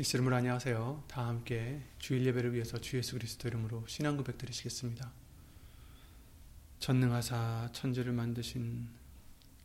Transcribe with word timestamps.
이스름을 0.00 0.32
안녕하세요. 0.32 1.04
다 1.08 1.26
함께 1.26 1.82
주일 1.98 2.24
예배를 2.24 2.54
위해서 2.54 2.80
주 2.80 2.96
예수 2.96 3.12
그리스도 3.12 3.48
이름으로 3.48 3.86
신앙 3.86 4.16
고백 4.16 4.38
드리시겠습니다. 4.38 5.12
전능하사 6.78 7.68
천지를 7.74 8.14
만드신 8.14 8.88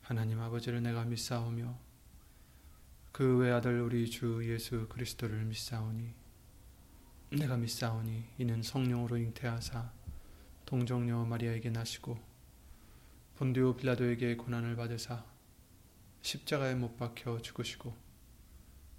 하나님 0.02 0.42
아버지를 0.42 0.84
내가 0.84 1.06
믿사오며 1.06 1.80
그 3.14 3.38
외아들 3.38 3.80
우리 3.80 4.10
주 4.10 4.42
예수 4.44 4.90
그리스도를 4.90 5.46
믿사오니 5.46 6.14
내가 7.30 7.56
믿사오니 7.56 8.26
이는 8.38 8.62
성령으로 8.62 9.16
잉태하사 9.16 9.90
동정녀 10.66 11.24
마리아에게 11.24 11.70
나시고 11.70 12.20
본디오 13.38 13.78
빌라도에게 13.78 14.36
고난을 14.36 14.76
받으사 14.76 15.24
십자가에 16.24 16.76
못 16.76 16.98
박혀 16.98 17.42
죽으시고 17.42 18.05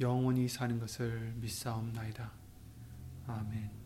영원히 0.00 0.48
사는 0.48 0.78
것을 0.78 1.32
믿사옵나이다. 1.36 2.32
아멘. 3.26 3.82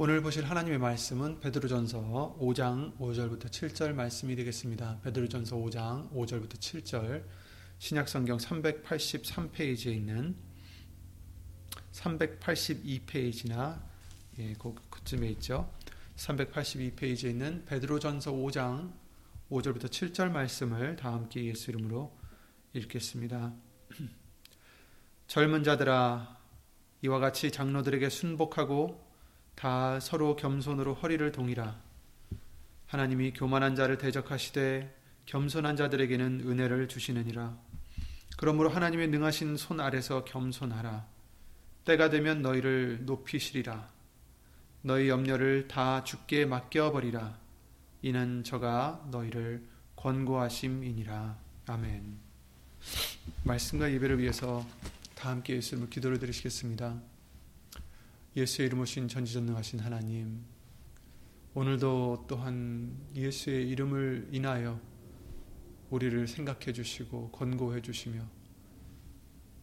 오늘 0.00 0.22
보실 0.22 0.44
하나님의 0.44 0.78
말씀은 0.78 1.40
베드로전서 1.40 2.36
5장 2.40 2.96
5절부터 2.98 3.46
7절 3.46 3.94
말씀이 3.94 4.36
되겠습니다. 4.36 5.00
베드로전서 5.02 5.56
5장 5.56 6.12
5절부터 6.12 6.52
7절 6.52 7.24
신약성경 7.78 8.38
383페이지에 8.38 9.92
있는 9.94 10.36
382페이지나 11.92 13.82
예, 14.38 14.54
그쯤에 14.90 15.30
있죠. 15.30 15.68
382페이지에 16.14 17.30
있는 17.30 17.64
베드로전서 17.64 18.32
5장 18.32 18.92
5절부터 19.50 19.86
7절 19.86 20.30
말씀을 20.30 20.96
다 20.96 21.12
함께 21.12 21.44
예수 21.44 21.70
이름으로 21.70 22.14
읽겠습니다. 22.74 23.54
젊은 25.26 25.64
자들아 25.64 26.36
이와 27.02 27.18
같이 27.18 27.50
장로들에게 27.50 28.08
순복하고 28.10 29.06
다 29.54 30.00
서로 30.00 30.36
겸손으로 30.36 30.94
허리를 30.94 31.32
동이라. 31.32 31.80
하나님이 32.86 33.32
교만한 33.32 33.74
자를 33.74 33.96
대적하시되 33.96 34.94
겸손한 35.26 35.76
자들에게는 35.76 36.42
은혜를 36.46 36.88
주시느니라. 36.88 37.56
그러므로 38.36 38.68
하나님의 38.68 39.08
능하신 39.08 39.56
손 39.56 39.80
아래서 39.80 40.24
겸손하라. 40.24 41.06
때가 41.84 42.10
되면 42.10 42.42
너희를 42.42 43.04
높이시리라. 43.06 43.88
너희 44.82 45.08
염려를 45.08 45.68
다 45.68 46.04
죽게 46.04 46.44
맡겨 46.44 46.92
버리라 46.92 47.47
이는 48.00 48.44
저가 48.44 49.08
너희를 49.10 49.66
권고하심이니라. 49.96 51.38
아멘. 51.66 52.18
말씀과 53.44 53.92
예배를 53.92 54.18
위해서 54.20 54.64
다 55.16 55.30
함께 55.30 55.56
예수 55.56 55.74
이름으로 55.74 55.90
기도를 55.90 56.18
드리시겠습니다. 56.20 57.00
예수의 58.36 58.68
이름 58.68 58.80
오신 58.80 59.08
전지전능하신 59.08 59.80
하나님, 59.80 60.44
오늘도 61.54 62.26
또한 62.28 62.96
예수의 63.16 63.68
이름을 63.70 64.28
인하여 64.30 64.80
우리를 65.90 66.28
생각해 66.28 66.72
주시고 66.72 67.32
권고해 67.32 67.82
주시며 67.82 68.22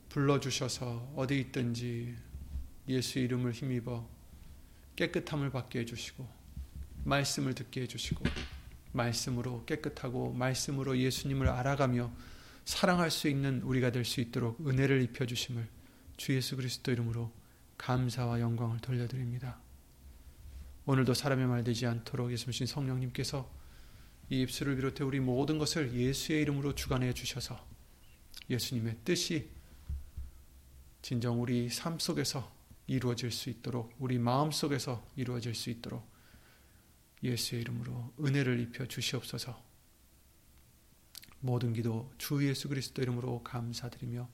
불러 0.10 0.42
주셔서 0.42 1.10
어디 1.16 1.40
있든지 1.40 2.16
예수 2.90 3.20
이름을 3.20 3.54
힘입어 3.54 4.10
깨끗함을 4.98 5.52
받게 5.52 5.80
해 5.80 5.86
주시고 5.86 6.45
말씀을 7.06 7.54
듣게 7.54 7.82
해주시고 7.82 8.26
말씀으로 8.92 9.66
깨끗하고 9.66 10.34
말씀으로 10.34 10.98
예수님을 10.98 11.48
알아가며 11.48 12.12
사랑할 12.66 13.12
수 13.12 13.30
있는 13.30 13.62
우리가 13.62 13.92
될 13.92 14.04
수 14.06 14.22
있도록 14.22 14.66
은혜를 14.68 15.02
입혀 15.04 15.26
주심을 15.26 15.68
주 16.18 16.36
예수 16.36 16.56
그리스도 16.56 16.92
이름으로 16.92 17.32
감사와 17.78 18.40
영광을 18.40 18.80
돌려드립니다. 18.80 19.60
오늘도 20.86 21.14
사람의 21.14 21.48
말 21.48 21.64
되지 21.64 21.86
않도록 21.86 22.32
예수님 22.32 22.66
성령님께서 22.66 23.52
이 24.30 24.42
입술을 24.42 24.76
비롯해 24.76 25.04
우리 25.04 25.20
모든 25.20 25.58
것을 25.58 25.94
예수의 25.94 26.42
이름으로 26.42 26.74
주관해 26.74 27.14
주셔서 27.14 27.64
예수님의 28.50 28.98
뜻이 29.04 29.50
진정 31.02 31.42
우리 31.42 31.70
삶 31.70 32.00
속에서 32.00 32.52
이루어질 32.88 33.32
수 33.32 33.50
있도록 33.50 33.94
우리 34.00 34.18
마음 34.18 34.52
속에서 34.52 35.06
이루어질 35.16 35.54
수 35.54 35.70
있도록 35.70 36.15
예수의 37.26 37.62
이름으로 37.62 38.14
은혜를 38.20 38.60
입혀 38.60 38.86
주시옵소서. 38.86 39.64
모든 41.40 41.74
기도 41.74 42.12
주 42.18 42.46
예수 42.48 42.70
그리스도 42.70 43.02
이름으로 43.02 43.44
감사드리며 43.44 44.28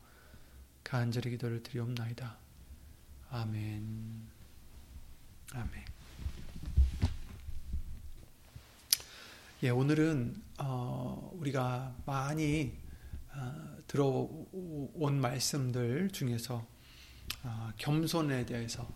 간절히 0.84 1.32
기도를 1.32 1.64
드리옵나이다. 1.64 2.38
아멘. 3.30 4.28
아멘. 5.54 5.86
예, 9.64 9.70
오늘은 9.70 10.42
어, 10.60 11.32
우리가 11.36 11.96
많이 12.06 12.74
어, 13.34 13.78
들어온 13.88 15.22
말씀들 15.22 16.10
중에서 16.12 16.66
어, 17.44 17.72
겸손에 17.78 18.46
대해서 18.46 18.90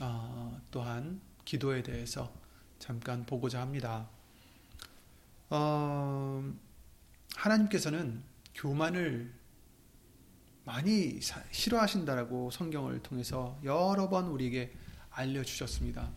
어, 0.00 0.60
또한 0.70 1.20
기도에 1.44 1.82
대해서 1.82 2.32
잠깐 2.78 3.26
보고자 3.26 3.60
합니다. 3.60 4.08
어, 5.50 6.42
하나님께서는 7.36 8.22
교만을 8.54 9.32
많이 10.64 11.18
싫어하신다라고 11.50 12.50
성경을 12.50 13.02
통해서 13.02 13.58
여러 13.64 14.08
번 14.08 14.26
우리에게 14.26 14.72
알려주셨습니다. 15.10 16.10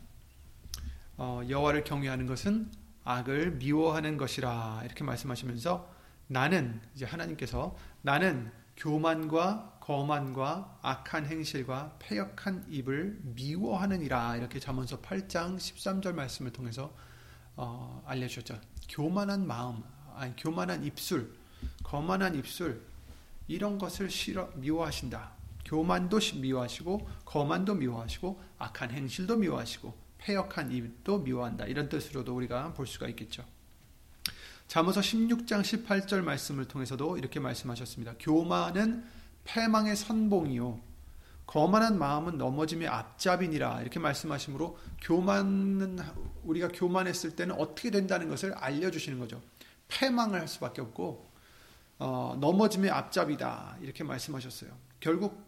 어, 1.17 1.41
여호와를 1.47 1.83
경외하는 1.83 2.25
것은 2.25 2.69
악을 3.03 3.53
미워하는 3.53 4.17
것이라 4.17 4.81
이렇게 4.85 5.03
말씀하시면서 5.03 5.89
나는 6.27 6.81
이제 6.95 7.05
하나님께서 7.05 7.75
나는 8.01 8.51
교만과 8.77 9.77
거만과 9.81 10.79
악한 10.83 11.25
행실과 11.25 11.95
패역한 11.99 12.67
입을 12.69 13.19
미워하느니라 13.23 14.37
이렇게 14.37 14.59
잠언서 14.59 15.01
8장 15.01 15.57
13절 15.57 16.13
말씀을 16.13 16.53
통해서 16.53 16.93
어, 17.55 18.01
알려주셨죠. 18.05 18.61
교만한 18.87 19.45
마음, 19.45 19.83
아니 20.15 20.35
교만한 20.37 20.83
입술, 20.83 21.33
거만한 21.83 22.35
입술 22.35 22.81
이런 23.47 23.77
것을 23.77 24.09
싫어 24.09 24.49
미워하신다. 24.55 25.31
교만도 25.65 26.19
미워하시고 26.35 27.09
거만도 27.25 27.75
미워하시고 27.75 28.41
악한 28.59 28.91
행실도 28.91 29.37
미워하시고 29.37 29.93
패역한 30.19 30.71
입도 30.71 31.19
미워한다. 31.19 31.65
이런 31.65 31.89
뜻으로도 31.89 32.35
우리가 32.35 32.73
볼 32.73 32.85
수가 32.85 33.07
있겠죠. 33.09 33.43
잠언서 34.67 35.01
16장 35.01 35.61
18절 35.61 36.21
말씀을 36.21 36.65
통해서도 36.65 37.17
이렇게 37.17 37.39
말씀하셨습니다. 37.39 38.13
교만은 38.19 39.03
패망의 39.43 39.95
선봉이요 39.95 40.91
거만한 41.45 41.99
마음은 41.99 42.37
넘어짐의 42.37 42.87
앞잡이니라 42.87 43.81
이렇게 43.81 43.99
말씀하시므로 43.99 44.77
교만은 45.01 45.99
우리가 46.43 46.69
교만했을 46.69 47.35
때는 47.35 47.55
어떻게 47.55 47.91
된다는 47.91 48.29
것을 48.29 48.53
알려주시는 48.53 49.19
거죠. 49.19 49.41
패망을 49.89 50.39
할 50.39 50.47
수밖에 50.47 50.81
없고 50.81 51.29
어, 51.99 52.37
넘어짐의 52.39 52.89
앞잡이다 52.89 53.77
이렇게 53.81 54.03
말씀하셨어요. 54.03 54.71
결국 55.01 55.43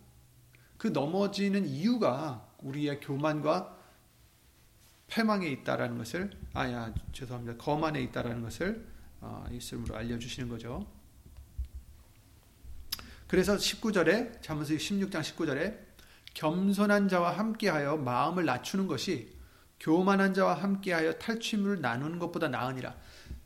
그 0.78 0.88
넘어지는 0.88 1.66
이유가 1.66 2.46
우리의 2.60 3.00
교만과 3.00 3.78
패망에 5.08 5.48
있다라는 5.48 5.98
것을 5.98 6.32
아야 6.54 6.94
죄송합니다 7.14 7.64
거만에 7.64 8.02
있다라는 8.02 8.42
것을 8.42 8.86
어, 9.22 9.46
있음으로 9.52 9.96
알려주시는 9.96 10.50
거죠. 10.50 10.86
그래서 13.34 13.56
19절에 13.56 14.44
잠언서 14.44 14.76
16장 14.76 15.22
19절에 15.22 15.76
겸손한 16.36 17.10
자와 17.10 17.36
함께하여 17.36 17.98
마음을 17.98 18.46
낮추는 18.46 18.86
것이 18.86 19.36
교만한 19.80 20.36
자와 20.36 20.54
함께하여 20.54 21.14
탈취물을 21.14 21.82
나누는 21.82 22.20
것보다 22.20 22.48
나으니라. 22.48 22.96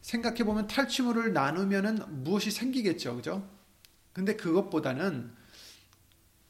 생각해 0.02 0.44
보면 0.44 0.68
탈취물을 0.68 1.32
나누면은 1.32 2.00
무엇이 2.22 2.52
생기겠죠, 2.52 3.16
그죠? 3.16 3.50
근데 4.12 4.36
그것보다는 4.36 5.32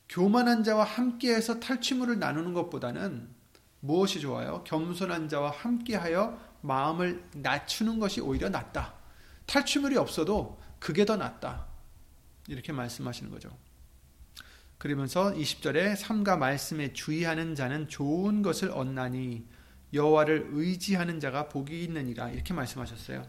교만한 0.10 0.64
자와 0.64 0.84
함께해서 0.84 1.60
탈취물을 1.60 2.18
나누는 2.18 2.56
것보다는 2.56 3.30
무엇이 3.82 4.20
좋아요? 4.20 4.64
겸손한 4.64 5.30
자와 5.30 5.52
함께하여 5.52 6.42
마음을 6.62 7.24
낮추는 7.36 8.00
것이 8.00 8.20
오히려 8.20 8.50
낫다. 8.50 8.96
탈취물이 9.46 9.96
없어도 9.96 10.60
그게 10.80 11.06
더 11.06 11.18
낫다. 11.18 11.67
이렇게 12.48 12.72
말씀하시는 12.72 13.32
거죠. 13.32 13.50
그러면서 14.78 15.34
20절에 15.34 15.96
삼가 15.96 16.38
말씀에 16.38 16.94
주의하는 16.94 17.56
자는 17.56 17.88
좋은 17.88 18.42
것을 18.42 18.72
얻나니 18.72 19.46
여호와를 19.94 20.50
의지하는 20.52 21.20
자가 21.20 21.50
복이 21.50 21.84
있느니라 21.84 22.30
이렇게 22.30 22.54
말씀하셨어요. 22.54 23.26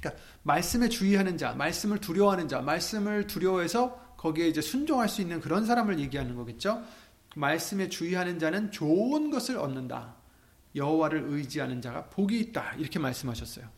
그러니까 0.00 0.22
말씀에 0.42 0.88
주의하는 0.88 1.38
자, 1.38 1.52
말씀을 1.54 1.98
두려워하는 1.98 2.48
자, 2.48 2.60
말씀을 2.60 3.26
두려워해서 3.26 4.14
거기에 4.16 4.48
이제 4.48 4.60
순종할 4.60 5.08
수 5.08 5.20
있는 5.20 5.40
그런 5.40 5.66
사람을 5.66 5.98
얘기하는 6.00 6.34
거겠죠. 6.34 6.84
말씀에 7.36 7.88
주의하는 7.88 8.38
자는 8.38 8.70
좋은 8.70 9.30
것을 9.30 9.58
얻는다. 9.58 10.16
여호와를 10.74 11.24
의지하는 11.28 11.80
자가 11.80 12.06
복이 12.06 12.38
있다. 12.40 12.74
이렇게 12.74 12.98
말씀하셨어요. 12.98 13.68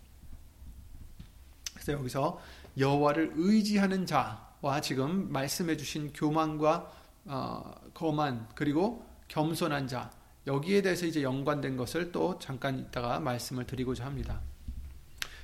그래서 1.75 1.93
여기서 1.93 2.41
여호와를 2.79 3.33
의지하는 3.37 4.07
자와 4.07 4.81
지금 4.83 5.33
말씀해 5.33 5.77
주신 5.77 6.13
교만과 6.13 6.93
어, 7.27 7.75
거만 7.95 8.49
그리고 8.55 9.07
겸손한 9.29 9.89
자 9.89 10.11
여기에 10.47 10.83
대해서 10.83 11.07
이제 11.07 11.23
연관된 11.23 11.77
것을 11.77 12.13
또 12.13 12.39
잠깐 12.39 12.79
이따가 12.79 13.19
말씀을 13.19 13.67
드리고자 13.67 14.05
합니다. 14.05 14.41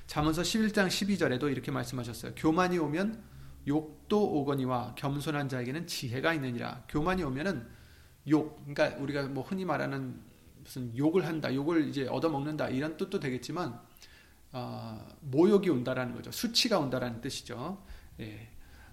잠언서 0.07 0.43
11장 0.43 0.87
12절에도 0.89 1.51
이렇게 1.51 1.71
말씀하셨어요. 1.71 2.33
교만이 2.37 2.79
오면 2.79 3.23
욕도 3.67 4.33
오거니와 4.41 4.95
겸손한 4.97 5.49
자에게는 5.49 5.87
지혜가 5.87 6.35
있느니라. 6.35 6.85
교만이 6.89 7.23
오면은 7.23 7.67
욕, 8.29 8.65
그러니까 8.65 9.01
우리가 9.01 9.25
뭐 9.25 9.43
흔히 9.43 9.65
말하는 9.65 10.21
무슨 10.63 10.97
욕을 10.97 11.27
한다, 11.27 11.53
욕을 11.53 11.89
이제 11.89 12.07
얻어먹는다 12.07 12.69
이런 12.69 12.97
뜻도 12.97 13.19
되겠지만 13.19 13.81
어, 14.53 15.09
모욕이 15.21 15.69
온다라는 15.71 16.15
거죠. 16.15 16.31
수치가 16.31 16.79
온다라는 16.79 17.21
뜻이죠. 17.21 17.83
예, 18.21 18.49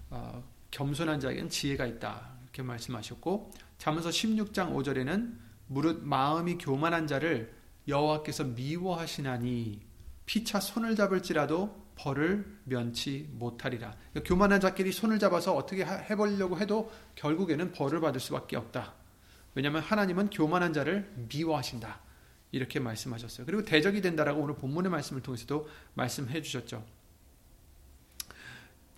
어, 0.08 0.42
겸손한 0.70 1.20
자에게는 1.20 1.50
지혜가 1.50 1.86
있다 1.86 2.32
이렇게 2.42 2.62
말씀하셨고 2.62 3.50
잠언서 3.78 4.08
16장 4.08 4.74
5절에는 4.74 5.36
무릇 5.66 6.02
마음이 6.02 6.58
교만한 6.58 7.06
자를 7.06 7.54
여호와께서 7.86 8.44
미워하시나니 8.44 9.80
피차 10.26 10.60
손을 10.60 10.96
잡을지라도 10.96 11.90
벌을 11.96 12.58
면치 12.64 13.28
못하리라. 13.32 13.94
그러니까 14.10 14.28
교만한 14.28 14.60
자끼리 14.60 14.90
손을 14.90 15.18
잡아서 15.18 15.54
어떻게 15.54 15.84
해보려고 15.84 16.58
해도 16.58 16.90
결국에는 17.14 17.72
벌을 17.72 18.00
받을 18.00 18.20
수밖에 18.20 18.56
없다. 18.56 18.94
왜냐하면 19.54 19.82
하나님은 19.82 20.30
교만한 20.30 20.72
자를 20.72 21.12
미워하신다. 21.28 22.00
이렇게 22.52 22.80
말씀하셨어요. 22.80 23.46
그리고 23.46 23.64
대적이 23.64 24.00
된다라고 24.00 24.42
오늘 24.42 24.56
본문의 24.56 24.90
말씀을 24.90 25.22
통해서도 25.22 25.68
말씀해 25.94 26.42
주셨죠. 26.42 26.84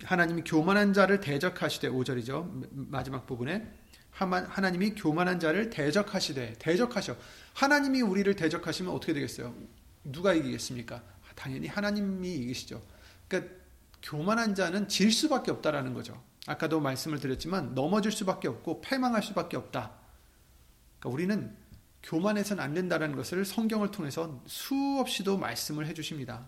하나님이 0.03 0.43
교만한 0.43 0.93
자를 0.93 1.19
대적하시되 1.19 1.89
5절이죠. 1.89 2.67
마지막 2.71 3.25
부분에 3.25 3.71
하나님이 4.11 4.95
교만한 4.95 5.39
자를 5.39 5.69
대적하시되 5.69 6.55
대적하셔. 6.59 7.15
하나님이 7.53 8.01
우리를 8.01 8.35
대적하시면 8.35 8.93
어떻게 8.93 9.13
되겠어요? 9.13 9.53
누가 10.03 10.33
이기겠습니까? 10.33 11.01
당연히 11.35 11.67
하나님이 11.67 12.35
이기시죠. 12.35 12.81
그러니까 13.27 13.53
교만한 14.01 14.53
자는 14.53 14.87
질 14.87 15.11
수밖에 15.11 15.51
없다라는 15.51 15.93
거죠. 15.93 16.21
아까도 16.45 16.79
말씀을 16.79 17.19
드렸지만 17.19 17.73
넘어질 17.73 18.11
수밖에 18.11 18.47
없고 18.49 18.81
패망할 18.81 19.23
수밖에 19.23 19.55
없다. 19.57 19.93
그러니까 20.99 21.09
우리는 21.09 21.62
교만해서는 22.03 22.61
안 22.61 22.73
된다는 22.73 23.15
것을 23.15 23.45
성경을 23.45 23.91
통해서 23.91 24.41
수없이도 24.45 25.37
말씀을 25.37 25.87
해주십니다. 25.87 26.45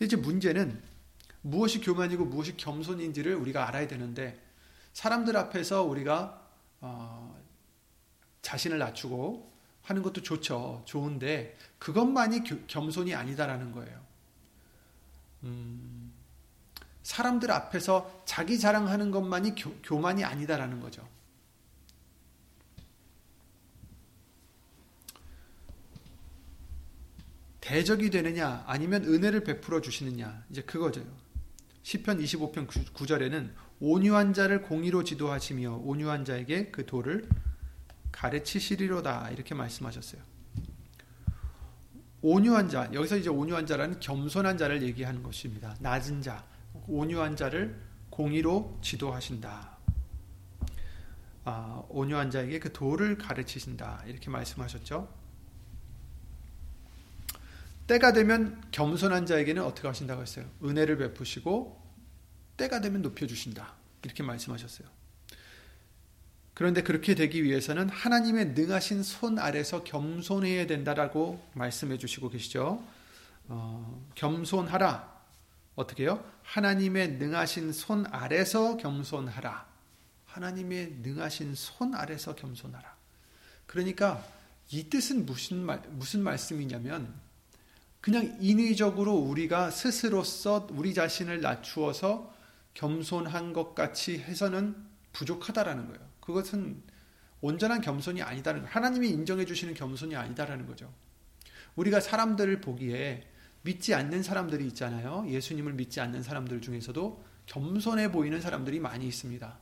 이제 0.00 0.16
문제는 0.16 0.80
무엇이 1.42 1.80
교만이고 1.80 2.24
무엇이 2.24 2.56
겸손인지를 2.56 3.34
우리가 3.34 3.68
알아야 3.68 3.86
되는데 3.88 4.40
사람들 4.92 5.36
앞에서 5.36 5.82
우리가 5.82 6.46
어, 6.80 7.36
자신을 8.42 8.78
낮추고 8.78 9.52
하는 9.82 10.02
것도 10.02 10.22
좋죠. 10.22 10.82
좋은데 10.84 11.56
그것만이 11.78 12.44
교, 12.44 12.64
겸손이 12.66 13.14
아니다라는 13.14 13.72
거예요. 13.72 14.00
음, 15.44 16.12
사람들 17.02 17.50
앞에서 17.50 18.22
자기 18.24 18.58
자랑하는 18.58 19.10
것만이 19.10 19.54
교, 19.54 19.74
교만이 19.82 20.24
아니다라는 20.24 20.80
거죠. 20.80 21.08
대적이 27.68 28.08
되느냐 28.08 28.64
아니면 28.66 29.04
은혜를 29.04 29.44
베풀어 29.44 29.82
주시느냐 29.82 30.42
이제 30.48 30.62
그거죠. 30.62 31.04
시편 31.82 32.18
25편 32.18 32.66
9절에는 32.66 33.50
온유한 33.80 34.32
자를 34.32 34.62
공의로 34.62 35.04
지도하시며 35.04 35.82
온유한 35.84 36.24
자에게 36.24 36.70
그 36.70 36.86
도를 36.86 37.28
가르치시리로다 38.10 39.28
이렇게 39.32 39.54
말씀하셨어요. 39.54 40.22
온유한 42.22 42.70
자 42.70 42.88
여기서 42.94 43.18
이제 43.18 43.28
온유한 43.28 43.66
자라는 43.66 44.00
겸손한 44.00 44.56
자를 44.56 44.80
얘기하는 44.80 45.22
것입니다. 45.22 45.76
낮은 45.80 46.22
자 46.22 46.46
온유한 46.86 47.36
자를 47.36 47.78
공의로 48.08 48.78
지도하신다. 48.80 49.76
아, 51.44 51.82
온유한 51.90 52.30
자에게 52.30 52.60
그 52.60 52.72
도를 52.72 53.18
가르치신다 53.18 54.04
이렇게 54.06 54.30
말씀하셨죠. 54.30 55.17
때가 57.88 58.12
되면 58.12 58.62
겸손한 58.70 59.26
자에게는 59.26 59.64
어떻게 59.64 59.88
하신다고 59.88 60.22
했어요? 60.22 60.44
은혜를 60.62 60.98
베푸시고 60.98 61.82
때가 62.58 62.80
되면 62.80 63.02
높여주신다. 63.02 63.74
이렇게 64.04 64.22
말씀하셨어요. 64.22 64.86
그런데 66.52 66.82
그렇게 66.82 67.14
되기 67.14 67.44
위해서는 67.44 67.88
하나님의 67.88 68.48
능하신 68.48 69.02
손 69.02 69.38
아래서 69.38 69.84
겸손해야 69.84 70.66
된다라고 70.66 71.42
말씀해 71.54 71.98
주시고 71.98 72.30
계시죠. 72.30 72.84
어, 73.46 74.06
겸손하라. 74.14 75.18
어떻게 75.76 76.04
요 76.04 76.24
하나님의 76.42 77.12
능하신 77.12 77.72
손 77.72 78.04
아래서 78.10 78.76
겸손하라. 78.76 79.66
하나님의 80.26 80.96
능하신 81.02 81.54
손 81.54 81.94
아래서 81.94 82.34
겸손하라. 82.34 82.96
그러니까 83.66 84.22
이 84.70 84.90
뜻은 84.90 85.24
무슨 85.24 85.64
말, 85.64 85.80
무슨 85.88 86.22
말씀이냐면 86.22 87.27
그냥 88.00 88.36
인위적으로 88.40 89.14
우리가 89.14 89.70
스스로서 89.70 90.66
우리 90.70 90.94
자신을 90.94 91.40
낮추어서 91.40 92.32
겸손한 92.74 93.52
것 93.52 93.74
같이 93.74 94.18
해서는 94.18 94.76
부족하다라는 95.12 95.88
거예요. 95.88 96.00
그것은 96.20 96.82
온전한 97.40 97.80
겸손이 97.80 98.22
아니다는 98.22 98.60
거예요. 98.60 98.72
하나님이 98.72 99.10
인정해 99.10 99.44
주시는 99.44 99.74
겸손이 99.74 100.14
아니다라는 100.14 100.66
거죠. 100.66 100.92
우리가 101.76 102.00
사람들을 102.00 102.60
보기에 102.60 103.26
믿지 103.62 103.94
않는 103.94 104.22
사람들이 104.22 104.66
있잖아요. 104.68 105.24
예수님을 105.28 105.74
믿지 105.74 106.00
않는 106.00 106.22
사람들 106.22 106.60
중에서도 106.60 107.24
겸손해 107.46 108.12
보이는 108.12 108.40
사람들이 108.40 108.78
많이 108.78 109.06
있습니다. 109.06 109.58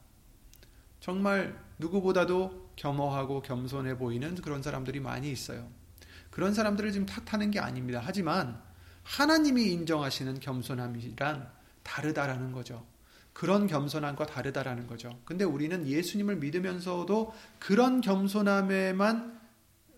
정말 1.01 1.59
누구보다도 1.79 2.73
겸허하고 2.77 3.43
겸손해 3.43 3.97
보이는 3.97 4.35
그런 4.37 4.63
사람들이 4.63 5.01
많이 5.01 5.31
있어요. 5.31 5.69
그런 6.37 6.53
사람들을 6.53 6.93
지금 6.93 7.07
탓하는 7.07 7.51
게 7.51 7.61
아닙니다. 7.61 8.03
하지만 8.05 8.61
하나님이 9.05 9.73
인정하시는 9.73 10.39
겸손함이란 10.39 11.51
다르다라는 11.83 12.53
거죠. 12.53 12.85
그런 13.33 13.67
겸손함과 13.67 14.27
다르다라는 14.27 14.87
거죠. 14.87 15.19
근데 15.25 15.45
우리는 15.45 15.87
예수님을 15.87 16.37
믿으면서도 16.37 17.33
그런 17.59 18.03
겸손함에만 18.03 19.41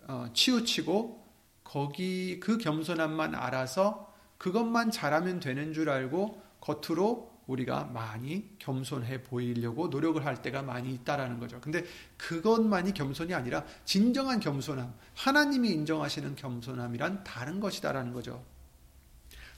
어, 0.06 0.26
치우치고 0.32 1.26
거기 1.64 2.38
그 2.38 2.56
겸손함만 2.56 3.34
알아서 3.34 4.14
그것만 4.38 4.92
잘하면 4.92 5.40
되는 5.40 5.72
줄 5.72 5.90
알고 5.90 6.40
겉으로 6.60 7.36
우리가 7.48 7.84
많이 7.84 8.56
겸손해 8.58 9.24
보이려고 9.24 9.88
노력을 9.88 10.24
할 10.24 10.40
때가 10.42 10.62
많이 10.62 10.94
있다라는 10.94 11.40
거죠. 11.40 11.60
근데 11.60 11.84
그것만이 12.16 12.92
겸손이 12.92 13.34
아니라 13.34 13.64
진정한 13.84 14.38
겸손함, 14.38 14.94
하나님이 15.16 15.70
인정하시는 15.70 16.36
겸손함이란 16.36 17.24
다른 17.24 17.58
것이다라는 17.58 18.12
거죠. 18.12 18.44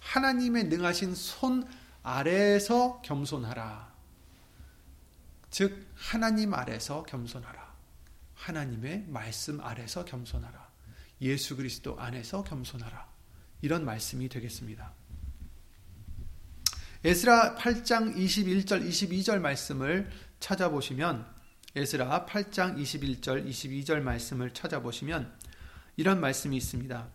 하나님의 0.00 0.64
능하신 0.64 1.14
손 1.14 1.66
아래에서 2.02 3.02
겸손하라. 3.02 3.90
즉 5.50 5.86
하나님 5.96 6.54
아래서 6.54 7.02
겸손하라. 7.02 7.70
하나님의 8.34 9.06
말씀 9.08 9.60
아래서 9.60 10.04
겸손하라. 10.04 10.70
예수 11.22 11.56
그리스도 11.56 11.98
안에서 11.98 12.44
겸손하라. 12.44 13.10
이런 13.62 13.84
말씀이 13.84 14.28
되겠습니다. 14.28 14.99
에스라 17.02 17.54
8장 17.54 18.14
21절 18.14 18.86
22절 18.86 19.40
말씀을 19.40 20.10
찾아보시면 20.38 21.24
에스라 21.74 22.26
8장 22.26 22.76
21절 22.76 23.48
22절 23.48 24.02
말씀을 24.02 24.52
찾아보시면 24.52 25.32
이런 25.96 26.20
말씀이 26.20 26.54
있습니다. 26.58 27.08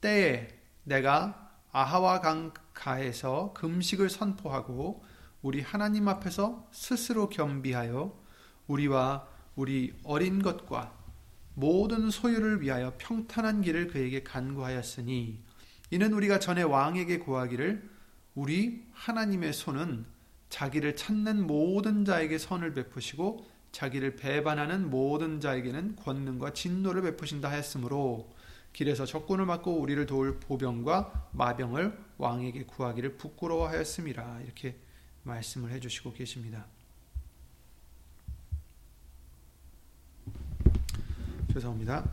때에 0.00 0.48
내가 0.82 1.52
아하와 1.70 2.20
강가에서 2.20 3.52
금식을 3.52 4.10
선포하고 4.10 5.04
우리 5.42 5.60
하나님 5.60 6.08
앞에서 6.08 6.68
스스로 6.72 7.28
겸비하여 7.28 8.20
우리와 8.66 9.28
우리 9.54 9.94
어린 10.02 10.42
것과 10.42 10.92
모든 11.54 12.10
소유를 12.10 12.62
위하여 12.62 12.94
평탄한 12.98 13.62
길을 13.62 13.86
그에게 13.86 14.24
간구하였으니 14.24 15.40
이는 15.92 16.12
우리가 16.12 16.40
전에 16.40 16.62
왕에게 16.62 17.20
구하기를 17.20 17.99
우리 18.40 18.86
하나님의 18.94 19.52
손은 19.52 20.06
자기를 20.48 20.96
찾는 20.96 21.46
모든 21.46 22.06
자에게 22.06 22.38
선을 22.38 22.72
베푸시고 22.72 23.46
자기를 23.70 24.16
배반하는 24.16 24.88
모든 24.88 25.40
자에게는 25.40 25.96
권능과 25.96 26.54
진노를 26.54 27.02
베푸신다 27.02 27.50
하였으므로 27.50 28.32
길에서 28.72 29.04
적군을 29.04 29.44
맞고 29.44 29.78
우리를 29.78 30.06
도울 30.06 30.40
보병과 30.40 31.28
마병을 31.32 31.98
왕에게 32.16 32.64
구하기를 32.64 33.18
부끄러워하였음이라 33.18 34.40
이렇게 34.40 34.74
말씀을 35.24 35.70
해주시고 35.72 36.14
계십니다. 36.14 36.64
죄송합니다. 41.52 42.10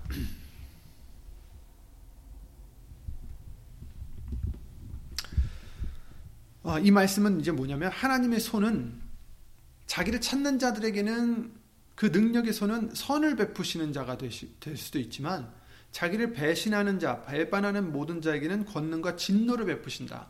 어, 6.67 6.79
이 6.79 6.91
말씀은 6.91 7.39
이제 7.39 7.49
뭐냐면 7.53 7.89
하나님의 7.89 8.41
손은 8.41 8.93
자기를 9.85 10.19
찾는 10.19 10.59
자들에게는 10.59 11.53
그 11.95 12.07
능력의 12.07 12.51
손은 12.51 12.91
선을 12.93 13.37
베푸시는 13.37 13.93
자가 13.93 14.17
되시, 14.17 14.53
될 14.59 14.75
수도 14.75 14.99
있지만 14.99 15.49
자기를 15.93 16.33
배신하는 16.33 16.99
자, 16.99 17.21
배반하는 17.21 17.93
모든 17.93 18.21
자에게는 18.21 18.65
권능과 18.65 19.15
진노를 19.15 19.65
베푸신다. 19.65 20.27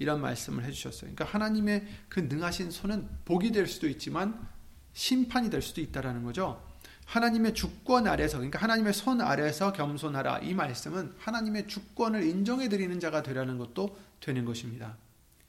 이런 0.00 0.20
말씀을 0.20 0.64
해주셨어요. 0.64 1.12
그러니까 1.14 1.24
하나님의 1.26 1.86
그 2.08 2.20
능하신 2.20 2.72
손은 2.72 3.08
복이 3.24 3.52
될 3.52 3.68
수도 3.68 3.86
있지만 3.86 4.48
심판이 4.94 5.48
될 5.48 5.62
수도 5.62 5.80
있다라는 5.80 6.24
거죠. 6.24 6.60
하나님의 7.06 7.54
주권 7.54 8.08
아래서 8.08 8.38
그러니까 8.38 8.58
하나님의 8.58 8.92
손 8.94 9.20
아래서 9.20 9.72
겸손하라 9.72 10.40
이 10.40 10.54
말씀은 10.54 11.14
하나님의 11.18 11.68
주권을 11.68 12.24
인정해 12.24 12.68
드리는 12.68 12.98
자가 12.98 13.22
되라는 13.22 13.58
것도 13.58 13.96
되는 14.20 14.44
것입니다. 14.44 14.96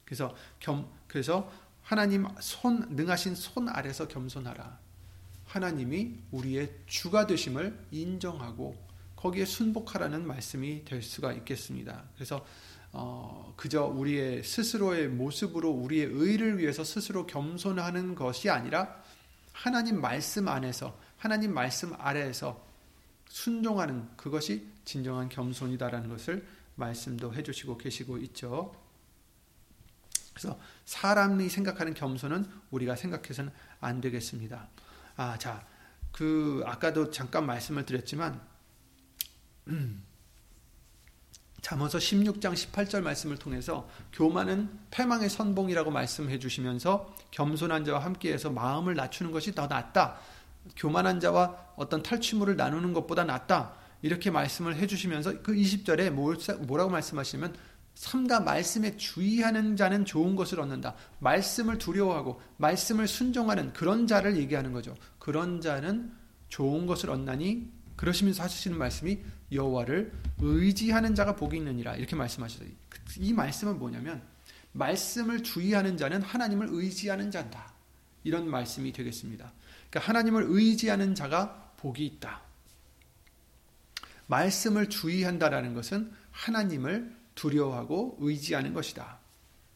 그래서 0.09 0.35
겸 0.59 0.89
그래서 1.07 1.51
하나님 1.83 2.25
손 2.39 2.79
능하신 2.89 3.35
손 3.35 3.69
아래서 3.69 4.07
겸손하라. 4.07 4.79
하나님이 5.45 6.15
우리의 6.31 6.71
주가 6.87 7.27
되심을 7.27 7.77
인정하고 7.91 8.75
거기에 9.15 9.45
순복하라는 9.45 10.25
말씀이 10.25 10.83
될 10.83 11.03
수가 11.03 11.33
있겠습니다. 11.33 12.05
그래서 12.15 12.43
어, 12.91 13.53
그저 13.55 13.85
우리의 13.85 14.43
스스로의 14.43 15.09
모습으로 15.09 15.69
우리의 15.69 16.05
의를 16.05 16.57
위해서 16.57 16.83
스스로 16.83 17.27
겸손하는 17.27 18.15
것이 18.15 18.49
아니라 18.49 19.03
하나님 19.51 20.01
말씀 20.01 20.47
안에서 20.47 20.97
하나님 21.17 21.53
말씀 21.53 21.93
아래에서 21.99 22.65
순종하는 23.27 24.07
그것이 24.17 24.67
진정한 24.85 25.29
겸손이다라는 25.29 26.09
것을 26.09 26.47
말씀도 26.75 27.35
해주시고 27.35 27.77
계시고 27.77 28.17
있죠. 28.19 28.73
그래서 30.33 30.59
사람이 30.85 31.49
생각하는 31.49 31.93
겸손은 31.93 32.49
우리가 32.71 32.95
생각해서는 32.95 33.51
안 33.81 34.01
되겠습니다. 34.01 34.67
아, 35.17 35.37
자, 35.37 35.65
그 36.11 36.63
아까도 36.65 37.11
잠깐 37.11 37.45
말씀을 37.45 37.85
드렸지만 37.85 38.41
음, 39.67 40.03
잠언서 41.61 41.97
16장 41.97 42.53
18절 42.53 43.01
말씀을 43.01 43.37
통해서 43.37 43.89
교만은 44.13 44.69
패망의 44.91 45.29
선봉이라고 45.29 45.91
말씀해 45.91 46.39
주시면서 46.39 47.13
겸손한 47.31 47.83
자와 47.83 47.99
함께해서 47.99 48.49
마음을 48.49 48.95
낮추는 48.95 49.31
것이 49.31 49.53
더 49.53 49.67
낫다. 49.67 50.17
교만한 50.75 51.19
자와 51.19 51.73
어떤 51.75 52.01
탈취물을 52.01 52.55
나누는 52.55 52.93
것보다 52.93 53.23
낫다. 53.23 53.73
이렇게 54.01 54.31
말씀을 54.31 54.77
해 54.77 54.87
주시면서 54.87 55.41
그 55.41 55.53
20절에 55.53 56.09
뭐라고 56.11 56.89
말씀하시냐면 56.89 57.55
삼가 57.99 58.39
말씀에 58.39 58.95
주의하는 58.95 59.75
자는 59.75 60.05
좋은 60.05 60.37
것을 60.37 60.61
얻는다. 60.61 60.95
말씀을 61.19 61.77
두려워하고 61.77 62.41
말씀을 62.55 63.09
순종하는 63.09 63.73
그런 63.73 64.07
자를 64.07 64.37
얘기하는 64.37 64.71
거죠. 64.71 64.95
그런 65.19 65.59
자는 65.59 66.09
좋은 66.47 66.85
것을 66.85 67.09
얻나니 67.09 67.69
그러시면서 67.97 68.41
하시는 68.41 68.77
말씀이 68.77 69.19
여호와를 69.51 70.13
의지하는 70.39 71.13
자가 71.13 71.35
복이 71.35 71.57
있느니라 71.57 71.97
이렇게 71.97 72.15
말씀하셨어요. 72.15 72.69
이 73.17 73.33
말씀은 73.33 73.77
뭐냐면 73.77 74.23
말씀을 74.71 75.43
주의하는 75.43 75.97
자는 75.97 76.21
하나님을 76.21 76.69
의지하는 76.71 77.31
자다. 77.31 77.73
이런 78.23 78.49
말씀이 78.49 78.93
되겠습니다. 78.93 79.51
그러니까 79.89 80.07
하나님을 80.07 80.45
의지하는 80.47 81.15
자가 81.15 81.73
복이 81.75 82.05
있다. 82.05 82.43
말씀을 84.27 84.87
주의한다라는 84.87 85.73
것은 85.73 86.13
하나님을 86.31 87.18
두려워하고 87.39 88.17
의지하는 88.19 88.73
것이다. 88.73 89.19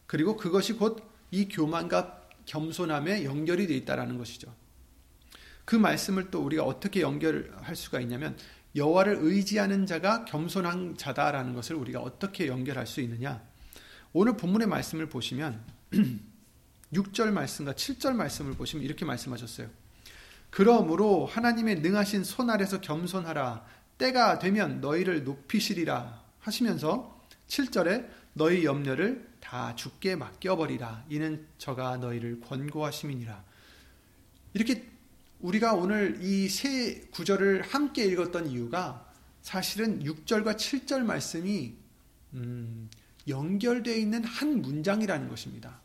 그리고 0.06 0.36
그것이 0.36 0.74
곧 0.74 1.14
이 1.34 1.48
교만과 1.48 2.28
겸손함에 2.46 3.24
연결이 3.24 3.66
되어 3.66 3.76
있다라는 3.78 4.18
것이죠. 4.18 4.54
그 5.64 5.74
말씀을 5.74 6.30
또 6.30 6.44
우리가 6.44 6.62
어떻게 6.62 7.00
연결할 7.00 7.74
수가 7.74 7.98
있냐면 8.00 8.36
여호와를 8.76 9.18
의지하는 9.20 9.84
자가 9.84 10.26
겸손한 10.26 10.96
자다라는 10.96 11.54
것을 11.54 11.74
우리가 11.74 12.00
어떻게 12.00 12.46
연결할 12.46 12.86
수 12.86 13.00
있느냐? 13.00 13.42
오늘 14.12 14.36
본문의 14.36 14.68
말씀을 14.68 15.08
보시면 15.08 15.64
6절 16.94 17.32
말씀과 17.32 17.72
7절 17.72 18.12
말씀을 18.14 18.52
보시면 18.52 18.84
이렇게 18.84 19.04
말씀하셨어요. 19.04 19.68
그러므로 20.50 21.26
하나님의 21.26 21.80
능하신 21.80 22.22
손 22.22 22.48
아래서 22.48 22.80
겸손하라. 22.80 23.66
때가 23.98 24.38
되면 24.38 24.80
너희를 24.80 25.24
높이시리라 25.24 26.22
하시면서 26.38 27.13
7절에 27.48 28.08
너희 28.34 28.64
염려를 28.64 29.28
다 29.40 29.74
죽게 29.76 30.16
맡겨버리라. 30.16 31.04
이는 31.08 31.46
저가 31.58 31.98
너희를 31.98 32.40
권고하심이니라. 32.40 33.44
이렇게 34.54 34.90
우리가 35.40 35.74
오늘 35.74 36.18
이 36.22 36.48
세 36.48 37.02
구절을 37.12 37.62
함께 37.62 38.04
읽었던 38.06 38.46
이유가 38.46 39.12
사실은 39.42 40.02
6절과 40.02 40.56
7절 40.56 41.02
말씀이 41.02 41.74
음, 42.32 42.88
연결되어 43.28 43.94
있는 43.94 44.24
한 44.24 44.62
문장이라는 44.62 45.28
것입니다. 45.28 45.80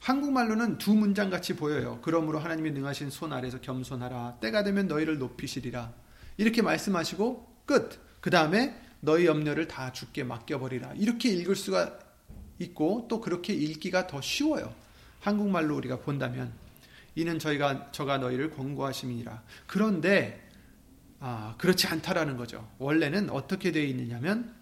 한국말로는 0.00 0.78
두 0.78 0.94
문장 0.94 1.30
같이 1.30 1.56
보여요. 1.56 2.00
그러므로 2.02 2.38
하나님의 2.38 2.72
능하신 2.72 3.10
손 3.10 3.32
아래서 3.32 3.60
겸손하라. 3.60 4.38
때가 4.40 4.62
되면 4.62 4.86
너희를 4.88 5.18
높이시리라. 5.18 5.92
이렇게 6.36 6.62
말씀하시고 6.62 7.62
끝. 7.66 7.98
그 8.20 8.30
다음에 8.30 8.78
너희 9.00 9.26
염려를 9.26 9.68
다 9.68 9.92
죽게 9.92 10.24
맡겨버리라. 10.24 10.94
이렇게 10.96 11.30
읽을 11.30 11.56
수가 11.56 11.98
있고 12.58 13.06
또 13.08 13.20
그렇게 13.20 13.52
읽기가 13.52 14.06
더 14.06 14.20
쉬워요. 14.20 14.74
한국말로 15.20 15.76
우리가 15.76 16.00
본다면 16.00 16.52
이는 17.14 17.38
저희가 17.38 17.92
저가 17.92 18.18
너희를 18.18 18.50
권고하심이니라. 18.50 19.42
그런데 19.66 20.48
아, 21.18 21.54
그렇지 21.58 21.86
않다라는 21.86 22.36
거죠. 22.36 22.68
원래는 22.78 23.30
어떻게 23.30 23.72
되어 23.72 23.84
있느냐면 23.84 24.54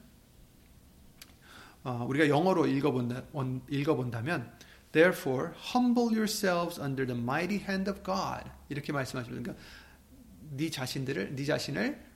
어, 1.84 2.04
우리가 2.08 2.28
영어로 2.28 2.66
읽어본다, 2.66 3.22
읽어본다면 3.68 4.58
Therefore, 4.92 5.52
humble 5.74 6.08
yourselves 6.08 6.80
under 6.80 7.06
the 7.06 7.20
mighty 7.20 7.58
hand 7.58 7.90
of 7.90 8.02
God. 8.02 8.50
이렇게 8.68 8.92
말씀하십니다. 8.92 9.42
그러니까 9.42 9.64
네 10.50 10.70
자신들을 10.70 11.36
네 11.36 11.44
자신을 11.44 12.07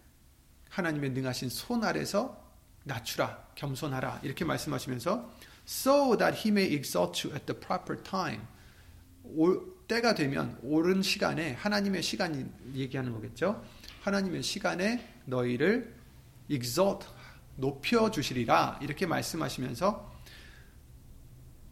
하나님의 0.72 1.10
능하신 1.10 1.50
손 1.50 1.84
아래서 1.84 2.40
낮추라, 2.84 3.48
겸손하라. 3.54 4.20
이렇게 4.22 4.44
말씀하시면서 4.44 5.30
so 5.66 6.16
that 6.16 6.36
he 6.36 6.50
may 6.50 6.74
exalt 6.74 7.26
you 7.26 7.34
at 7.36 7.46
the 7.46 7.58
proper 7.58 8.02
time. 8.02 8.40
올, 9.24 9.72
때가 9.86 10.14
되면 10.14 10.58
옳은 10.62 11.02
시간에 11.02 11.52
하나님의 11.52 12.02
시간이 12.02 12.46
얘기하는 12.74 13.12
거겠죠. 13.12 13.62
하나님의 14.00 14.42
시간에 14.42 15.06
너희를 15.26 15.94
exalt 16.48 17.06
높여 17.56 18.10
주시리라 18.10 18.78
이렇게 18.80 19.06
말씀하시면서 19.06 20.10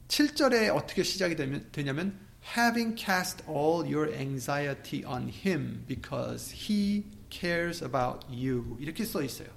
7절에 0.09 0.75
어떻게 0.75 1.03
시작이 1.03 1.37
되냐면 1.73 2.19
having 2.57 2.95
cast 2.97 3.43
all 3.49 3.83
your 3.83 4.13
anxiety 4.15 5.05
on 5.05 5.31
him 5.31 5.85
because 5.87 6.55
he 6.55 7.05
cares 7.31 7.85
about 7.85 8.27
you 8.29 8.77
이렇게 8.81 9.05
써 9.05 9.23
있어요. 9.23 9.49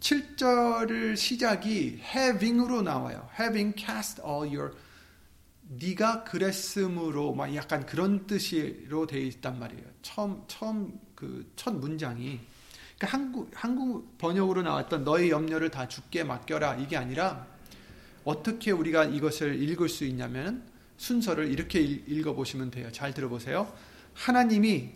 7절을 0.00 1.16
시작이 1.16 2.00
having으로 2.02 2.82
나와요. 2.82 3.28
having 3.38 3.74
cast 3.76 4.20
all 4.22 4.46
your 4.46 4.74
네가 5.68 6.24
그랬으므로 6.24 7.34
막 7.34 7.52
약간 7.54 7.84
그런 7.86 8.26
뜻으로 8.26 9.06
되어 9.06 9.20
있단 9.20 9.58
말이에요. 9.58 9.84
처음 10.02 10.44
처음 10.46 11.00
그 11.16 11.46
첫 11.56 11.74
문장이 11.74 12.38
그러니까 12.98 13.18
한국 13.18 13.50
한국 13.54 14.18
번역으로 14.18 14.62
나왔던 14.62 15.04
너의 15.04 15.30
염려를 15.30 15.70
다 15.70 15.88
주께 15.88 16.22
맡겨라 16.22 16.76
이게 16.76 16.96
아니라 16.96 17.46
어떻게 18.24 18.70
우리가 18.70 19.04
이것을 19.06 19.60
읽을 19.62 19.88
수 19.88 20.04
있냐면 20.04 20.62
순서를 20.96 21.50
이렇게 21.50 21.80
읽어 21.80 22.34
보시면 22.34 22.70
돼요. 22.70 22.90
잘 22.92 23.12
들어 23.12 23.28
보세요. 23.28 23.72
하나님이 24.14 24.92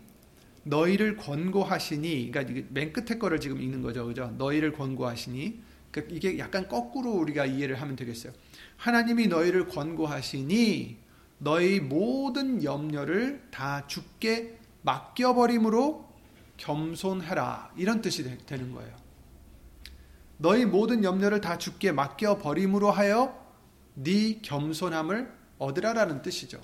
너희를 0.71 1.17
권고하시니 1.17 2.31
그러니까 2.31 2.63
맨 2.71 2.93
끝에 2.93 3.19
거를 3.19 3.41
지금 3.41 3.61
읽는 3.61 3.83
거죠. 3.83 4.07
그죠? 4.07 4.33
너희를 4.39 4.73
권고하시니 4.73 5.61
그러니까 5.91 6.15
이게 6.15 6.39
약간 6.39 6.69
거꾸로 6.69 7.11
우리가 7.13 7.47
이해를 7.47 7.81
하면 7.81 7.97
되겠어요. 7.97 8.33
하나님이 8.77 9.27
너희를 9.27 9.67
권고하시니 9.67 10.99
너희 11.39 11.81
모든 11.81 12.63
염려를 12.63 13.49
다 13.51 13.87
주께 13.87 14.59
맡겨 14.83 15.35
버림으로 15.35 16.09
겸손해라 16.57 17.73
이런 17.77 18.01
뜻이 18.01 18.23
되, 18.47 18.57
는 18.57 18.73
거예요. 18.73 18.95
너희 20.37 20.65
모든 20.65 21.05
염려를 21.05 21.41
다 21.41 21.59
주께 21.59 21.93
맡겨 21.93 22.39
버림으로 22.39 22.91
하여 22.91 23.39
네 23.95 24.41
겸손함을 24.41 25.31
얻으라라는 25.59 26.23
뜻이죠. 26.23 26.61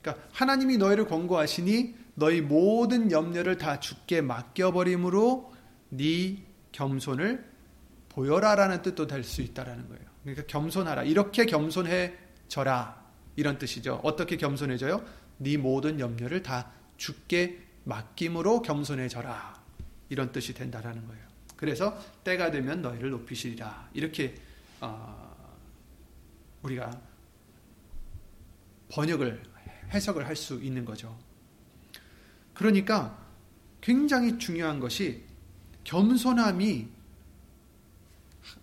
그러니까 0.00 0.26
하나님이 0.32 0.76
너희를 0.78 1.06
권고하시니 1.06 2.03
너희 2.14 2.40
모든 2.40 3.10
염려를 3.10 3.58
다 3.58 3.80
주께 3.80 4.20
맡겨버림으로 4.20 5.52
네 5.90 6.44
겸손을 6.72 7.44
보여라라는 8.10 8.82
뜻도 8.82 9.06
될 9.06 9.24
수 9.24 9.42
있다라는 9.42 9.88
거예요. 9.88 10.04
그러니까 10.22 10.46
겸손하라. 10.46 11.02
이렇게 11.04 11.44
겸손해져라. 11.46 13.04
이런 13.36 13.58
뜻이죠. 13.58 14.00
어떻게 14.04 14.36
겸손해져요? 14.36 15.04
네 15.38 15.56
모든 15.56 15.98
염려를 15.98 16.42
다 16.42 16.70
주께 16.96 17.60
맡김으로 17.84 18.62
겸손해져라. 18.62 19.62
이런 20.08 20.30
뜻이 20.30 20.54
된다라는 20.54 21.06
거예요. 21.08 21.24
그래서 21.56 21.98
때가 22.22 22.50
되면 22.50 22.80
너희를 22.82 23.10
높이시리라. 23.10 23.90
이렇게 23.94 24.34
어, 24.80 25.34
우리가 26.62 27.00
번역을 28.90 29.42
해석을 29.92 30.26
할 30.26 30.36
수 30.36 30.62
있는 30.62 30.84
거죠. 30.84 31.16
그러니까 32.54 33.18
굉장히 33.80 34.38
중요한 34.38 34.80
것이 34.80 35.22
겸손함이 35.84 36.88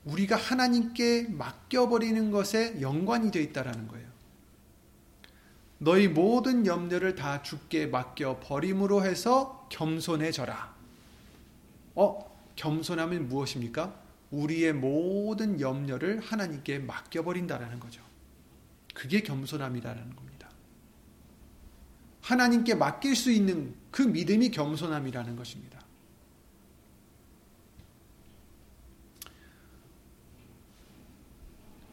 우리가 0.06 0.36
하나님께 0.36 1.28
맡겨버리는 1.30 2.32
것에 2.32 2.82
연관이 2.82 3.32
되어 3.32 3.42
있다라는 3.42 3.88
거예요. 3.88 4.08
너희 5.78 6.08
모든 6.08 6.66
염려를 6.66 7.16
다 7.16 7.42
주께 7.42 7.88
맡겨 7.88 8.40
버림으로 8.40 9.04
해서 9.04 9.68
겸손해져라. 9.72 10.76
어, 11.96 12.40
겸손함은 12.56 13.28
무엇입니까? 13.28 14.00
우리의 14.30 14.74
모든 14.74 15.60
염려를 15.60 16.20
하나님께 16.20 16.80
맡겨버린다라는 16.80 17.80
거죠. 17.80 18.02
그게 18.94 19.22
겸손함이라는 19.22 20.16
겁니다. 20.16 20.31
하나님께 22.22 22.76
맡길 22.76 23.16
수 23.16 23.32
있는 23.32 23.76
그 23.90 24.02
믿음이 24.02 24.52
겸손함이라는 24.52 25.36
것입니다. 25.36 25.82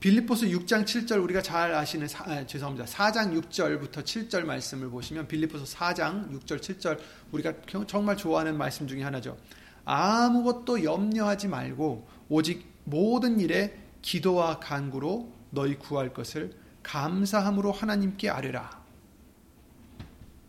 빌립보스 0.01 0.47
6장 0.47 0.85
7절 0.85 1.23
우리가 1.25 1.43
잘 1.43 1.75
아시는 1.75 2.07
사, 2.07 2.23
아, 2.25 2.47
죄송합니다. 2.47 2.87
4장 2.87 3.33
6절부터 3.43 4.05
7절 4.05 4.45
말씀을 4.45 4.91
보시면 4.91 5.27
빌립보서 5.27 5.65
4장 5.65 6.31
6절 6.31 6.61
7절 6.61 6.99
우리가 7.33 7.53
정말 7.89 8.17
좋아하는 8.17 8.57
말씀 8.57 8.87
중에 8.87 9.03
하나죠. 9.03 9.37
아무것도 9.85 10.85
염려하지 10.85 11.49
말고 11.49 12.07
오직 12.29 12.65
모든 12.85 13.41
일에 13.41 13.77
기도와 14.03 14.61
간구로 14.61 15.33
너희 15.51 15.77
구할 15.77 16.15
것을 16.15 16.53
감사함으로 16.85 17.73
하나님께 17.73 18.31
아뢰라. 18.31 18.78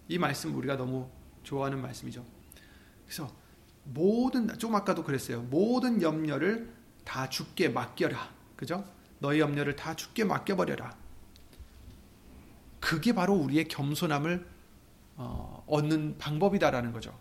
이 0.09 0.17
말씀 0.17 0.55
우리가 0.55 0.75
너무 0.75 1.07
좋아하는 1.43 1.81
말씀이죠. 1.81 2.25
그래서 3.05 3.31
모든 3.83 4.57
좀 4.57 4.75
아까도 4.75 5.03
그랬어요. 5.03 5.43
모든 5.43 6.01
염려를 6.01 6.73
다 7.05 7.29
죽게 7.29 7.69
맡겨라. 7.69 8.29
그죠? 8.55 8.83
너희 9.19 9.39
염려를 9.39 9.75
다 9.75 9.95
죽게 9.95 10.25
맡겨버려라. 10.25 10.97
그게 12.79 13.13
바로 13.13 13.33
우리의 13.35 13.67
겸손함을 13.67 14.45
어, 15.17 15.63
얻는 15.67 16.17
방법이다라는 16.17 16.91
거죠. 16.91 17.17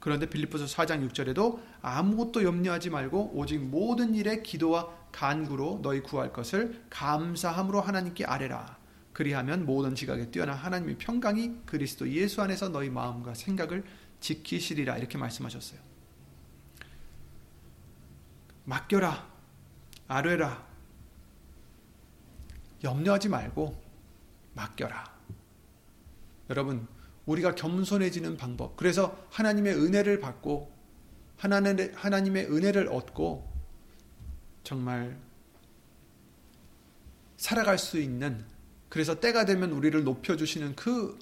그런데 0.00 0.28
빌립보서 0.28 0.64
4장 0.64 1.06
6절에도 1.10 1.60
아무것도 1.82 2.42
염려하지 2.42 2.90
말고 2.90 3.32
오직 3.34 3.58
모든 3.58 4.14
일에 4.14 4.42
기도와 4.42 4.88
간구로 5.12 5.80
너희 5.82 6.00
구할 6.00 6.32
것을 6.32 6.82
감사함으로 6.90 7.80
하나님께 7.80 8.24
아뢰라. 8.24 8.79
그리하면 9.12 9.66
모든 9.66 9.94
지각에 9.94 10.30
뛰어난 10.30 10.56
하나님의 10.56 10.98
평강이 10.98 11.62
그리스도 11.66 12.08
예수 12.10 12.42
안에서 12.42 12.68
너희 12.68 12.90
마음과 12.90 13.34
생각을 13.34 13.84
지키시리라 14.20 14.98
이렇게 14.98 15.18
말씀하셨어요. 15.18 15.80
맡겨라. 18.64 19.28
아뢰라. 20.06 20.66
염려하지 22.82 23.28
말고 23.28 23.80
맡겨라. 24.54 25.04
여러분, 26.50 26.86
우리가 27.26 27.54
겸손해지는 27.54 28.36
방법. 28.36 28.76
그래서 28.76 29.26
하나님의 29.30 29.74
은혜를 29.74 30.20
받고 30.20 30.72
하나님의, 31.36 31.92
하나님의 31.94 32.46
은혜를 32.46 32.88
얻고 32.88 33.50
정말 34.62 35.18
살아갈 37.36 37.78
수 37.78 37.98
있는 37.98 38.44
그래서 38.90 39.18
때가 39.18 39.46
되면 39.46 39.72
우리를 39.72 40.04
높여주시는 40.04 40.76
그 40.76 41.18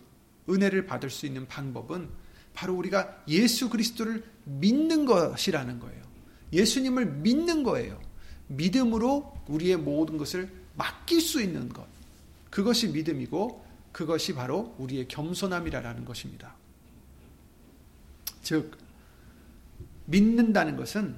은혜를 0.49 0.87
받을 0.87 1.11
수 1.11 1.27
있는 1.27 1.47
방법은 1.47 2.09
바로 2.55 2.75
우리가 2.75 3.23
예수 3.29 3.69
그리스도를 3.71 4.25
믿는 4.45 5.05
것이라는 5.05 5.79
거예요. 5.79 6.03
예수님을 6.53 7.07
믿는 7.07 7.63
거예요. 7.63 8.01
믿음으로 8.49 9.39
우리의 9.47 9.77
모든 9.77 10.17
것을 10.17 10.51
맡길 10.77 11.21
수 11.21 11.41
있는 11.43 11.69
것. 11.69 11.87
그것이 12.51 12.89
믿음이고 12.89 13.65
그것이 13.93 14.35
바로 14.35 14.75
우리의 14.79 15.07
겸손함이라는 15.09 16.05
것입니다. 16.07 16.55
즉 18.43 18.79
믿는다는 20.07 20.77
것은 20.77 21.17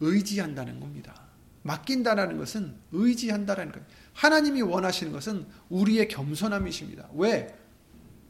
의지한다는 0.00 0.80
겁니다. 0.80 1.25
맡긴다라는 1.66 2.38
것은 2.38 2.74
의지한다라는 2.92 3.72
거예요. 3.72 3.86
하나님이 4.14 4.62
원하시는 4.62 5.12
것은 5.12 5.46
우리의 5.68 6.08
겸손함이십니다. 6.08 7.10
왜? 7.14 7.54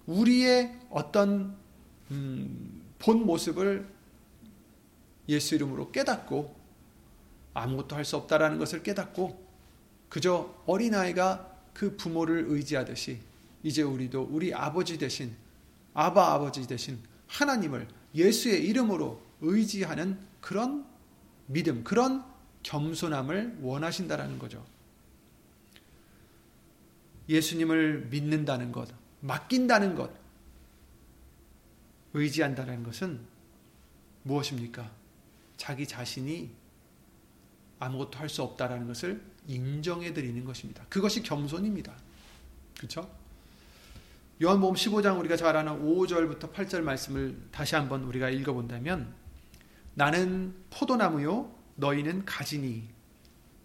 우리의 0.07 0.79
어떤 0.91 1.57
음, 2.11 2.83
본 2.99 3.25
모습을 3.27 3.87
예수 5.29 5.55
이름으로 5.55 5.91
깨닫고 5.93 6.55
아무것도 7.55 7.97
할 7.97 8.05
수 8.05 8.17
없다라는 8.17 8.59
것을 8.59 8.83
깨닫고 8.83 9.45
그저 10.09 10.55
어린아이가 10.67 11.53
그 11.73 11.97
부모를 11.97 12.47
의지하듯이 12.49 13.19
이제 13.63 13.83
우리도 13.83 14.29
우리 14.31 14.55
아버지 14.55 14.99
대신 14.99 15.35
아바 15.95 16.35
아버지 16.35 16.67
대신 16.67 16.99
하나님을 17.27 17.89
예수의 18.15 18.65
이름으로 18.67 19.21
의지하는 19.41 20.19
그런 20.41 20.87
믿음, 21.47 21.83
그런 21.83 22.25
겸손함을 22.67 23.59
원하신다라는 23.63 24.39
거죠. 24.41 24.65
예수님을 27.29 28.07
믿는다는 28.11 28.73
것, 28.73 28.89
맡긴다는 29.21 29.95
것, 29.95 30.11
의지한다는 32.13 32.83
것은 32.83 33.21
무엇입니까? 34.25 34.91
자기 35.57 35.87
자신이 35.87 36.51
아무것도 37.79 38.19
할 38.19 38.29
수 38.29 38.43
없다라는 38.43 38.87
것을 38.89 39.23
인정해 39.47 40.13
드리는 40.13 40.45
것입니다. 40.45 40.85
그것이 40.89 41.23
겸손입니다. 41.23 41.95
그렇죠? 42.79 43.09
요한복음 44.43 44.75
15장 44.75 45.19
우리가 45.21 45.37
잘 45.37 45.57
아는 45.57 45.73
5절부터 45.85 46.53
8절 46.53 46.81
말씀을 46.81 47.37
다시 47.53 47.77
한번 47.77 48.03
우리가 48.05 48.29
읽어 48.31 48.53
본다면 48.53 49.15
나는 49.95 50.55
포도나무요 50.71 51.57
너희는 51.77 52.25
가지니 52.25 52.89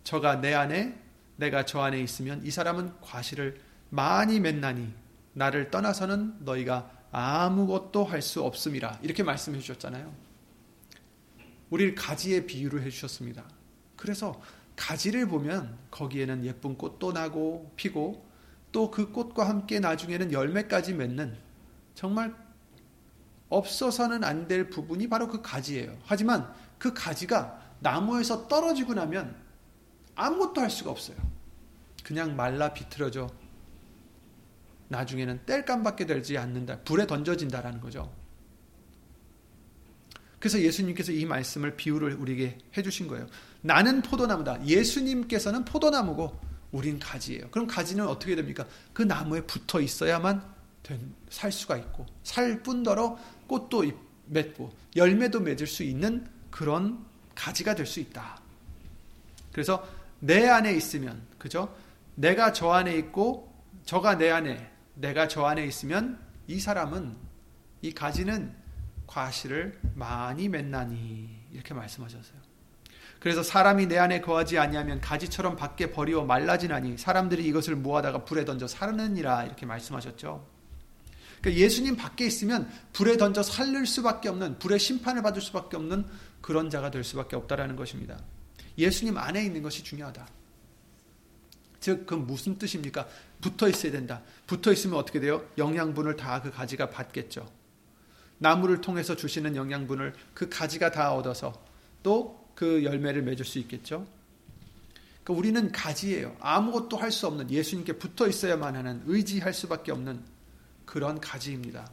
저가 0.04 0.42
내 0.42 0.54
안에 0.54 0.98
내가 1.38 1.66
저 1.66 1.82
안에 1.82 2.00
있으면 2.02 2.46
이 2.46 2.52
사람은 2.52 3.00
과실을 3.02 3.60
많이 3.90 4.40
맺나니 4.40 4.94
나를 5.34 5.72
떠나서는 5.72 6.44
너희가 6.46 6.92
아무것도 7.12 8.06
할 8.06 8.22
수 8.22 8.44
없음이라 8.44 9.00
이렇게 9.02 9.24
말씀해 9.24 9.60
주셨잖아요. 9.60 10.14
우리를 11.70 11.96
가지의 11.96 12.46
비유를 12.48 12.84
해 12.84 12.90
주셨습니다. 12.90 13.44
그래서 13.96 14.42
가지를 14.76 15.28
보면 15.28 15.78
거기에는 15.92 16.46
예쁜 16.46 16.78
꽃도 16.78 17.12
나고 17.14 17.72
피고 17.76 18.26
또 18.72 18.90
그 18.90 19.12
꽃과 19.12 19.48
함께 19.50 19.80
나중에는 19.80 20.32
열매까지 20.32 20.94
맺는 20.94 21.38
정말 21.94 22.34
없어서는 23.50 24.24
안 24.24 24.48
될 24.48 24.70
부분이 24.70 25.10
바로 25.10 25.28
그 25.28 25.42
가지예요. 25.42 25.98
하지만 26.06 26.54
그 26.78 26.94
가지가 26.94 27.60
나무에서 27.82 28.48
떨어지고 28.48 28.94
나면 28.94 29.36
아무것도 30.16 30.62
할 30.62 30.70
수가 30.70 30.92
없어요. 30.92 31.18
그냥 32.04 32.36
말라 32.36 32.74
비틀어져 32.74 33.30
나중에는 34.88 35.46
뗄감밖에 35.46 36.06
되지 36.06 36.38
않는다. 36.38 36.80
불에 36.80 37.08
던져진다라는 37.08 37.82
거죠. 37.82 38.14
그래서 40.40 40.60
예수님께서 40.60 41.12
이 41.12 41.26
말씀을 41.26 41.76
비유를 41.76 42.16
우리에게 42.16 42.58
해주신 42.76 43.08
거예요. 43.08 43.28
나는 43.62 44.02
포도나무다. 44.02 44.66
예수님께서는 44.66 45.66
포도나무고 45.66 46.40
우린 46.72 47.00
가지예요. 47.00 47.50
그럼 47.52 47.68
가지는 47.68 48.08
어떻게 48.08 48.36
됩니까? 48.36 48.68
그 48.94 49.04
나무에 49.04 49.42
붙어 49.42 49.80
있어야만 49.80 50.44
살 51.30 51.52
수가 51.52 51.78
있고 51.78 52.06
살 52.24 52.64
뿐더러 52.64 53.18
꽃도 53.48 53.84
맺고 54.26 54.72
열매도 54.96 55.40
맺을 55.40 55.68
수 55.68 55.84
있는 55.84 56.28
그런 56.50 57.06
가지가 57.42 57.74
될 57.74 57.88
수 57.88 58.00
있다. 58.00 58.40
그래서 59.52 59.84
내 60.20 60.48
안에 60.48 60.74
있으면 60.76 61.22
그죠? 61.40 61.76
내가 62.14 62.54
저 62.54 62.70
안에 62.70 62.96
있고 62.98 63.52
저가 63.86 64.18
내 64.20 64.30
안에 64.30 64.72
내가 64.94 65.28
저 65.28 65.46
안에 65.46 65.66
있으면 65.66 66.20
이 66.46 66.60
사람은 66.60 67.16
이 67.82 67.94
가지는 67.94 68.54
과실을 69.08 69.80
많이 69.96 70.50
맺나니 70.50 71.48
이렇게 71.52 71.74
말씀하셨어요. 71.74 72.40
그래서 73.20 73.42
사람이 73.42 73.88
내 73.88 73.98
안에 73.98 74.22
거하지 74.22 74.60
아니하면 74.60 75.02
가지처럼 75.02 75.56
밖에 75.56 75.92
버리워 75.92 76.24
말라지나니 76.24 77.00
사람들이 77.00 77.44
이것을 77.48 77.76
모아다가 77.76 78.24
불에 78.24 78.46
던져 78.46 78.68
사르느니라 78.68 79.46
이렇게 79.46 79.66
말씀하셨죠. 79.66 80.48
그러니까 81.42 81.60
예수님 81.60 81.96
밖에 81.96 82.26
있으면 82.28 82.72
불에 82.94 83.18
던져 83.18 83.42
살릴 83.42 83.88
수밖에 83.88 84.30
없는 84.30 84.60
불의 84.60 84.78
심판을 84.78 85.24
받을 85.24 85.42
수밖에 85.42 85.76
없는 85.76 86.06
그런 86.42 86.70
자가 86.70 86.92
될 86.92 87.04
수밖에 87.04 87.36
없다라는 87.36 87.76
것입니다. 87.76 88.20
예수님 88.78 89.18
안에 89.18 89.44
있는 89.44 89.62
것이 89.62 89.84
중요하다. 89.84 90.28
즉, 91.80 92.06
그 92.06 92.14
무슨 92.16 92.58
뜻입니까? 92.58 93.08
붙어 93.42 93.68
있어야 93.68 93.92
된다. 93.92 94.22
붙어 94.48 94.72
있으면 94.72 94.98
어떻게 95.00 95.20
돼요? 95.20 95.48
영양분을 95.58 96.16
다 96.16 96.42
그 96.42 96.52
가지가 96.52 96.90
받겠죠. 96.90 97.50
나무를 98.38 98.82
통해서 98.82 99.16
주시는 99.16 99.56
영양분을 99.56 100.14
그 100.34 100.50
가지가 100.50 100.92
다 100.92 101.14
얻어서 101.14 101.64
또 102.04 102.42
그 102.56 102.84
열매를 102.84 103.24
맺을 103.24 103.44
수 103.44 103.58
있겠죠. 103.60 104.06
그러니까 105.24 105.34
우리는 105.40 105.72
가지예요. 105.72 106.36
아무것도 106.40 106.96
할 106.98 107.12
수 107.12 107.26
없는 107.26 107.50
예수님께 107.50 107.94
붙어 107.94 108.28
있어야만 108.28 108.76
하는 108.76 109.02
의지할 109.08 109.52
수밖에 109.54 109.92
없는 109.92 110.22
그런 110.86 111.20
가지입니다. 111.20 111.90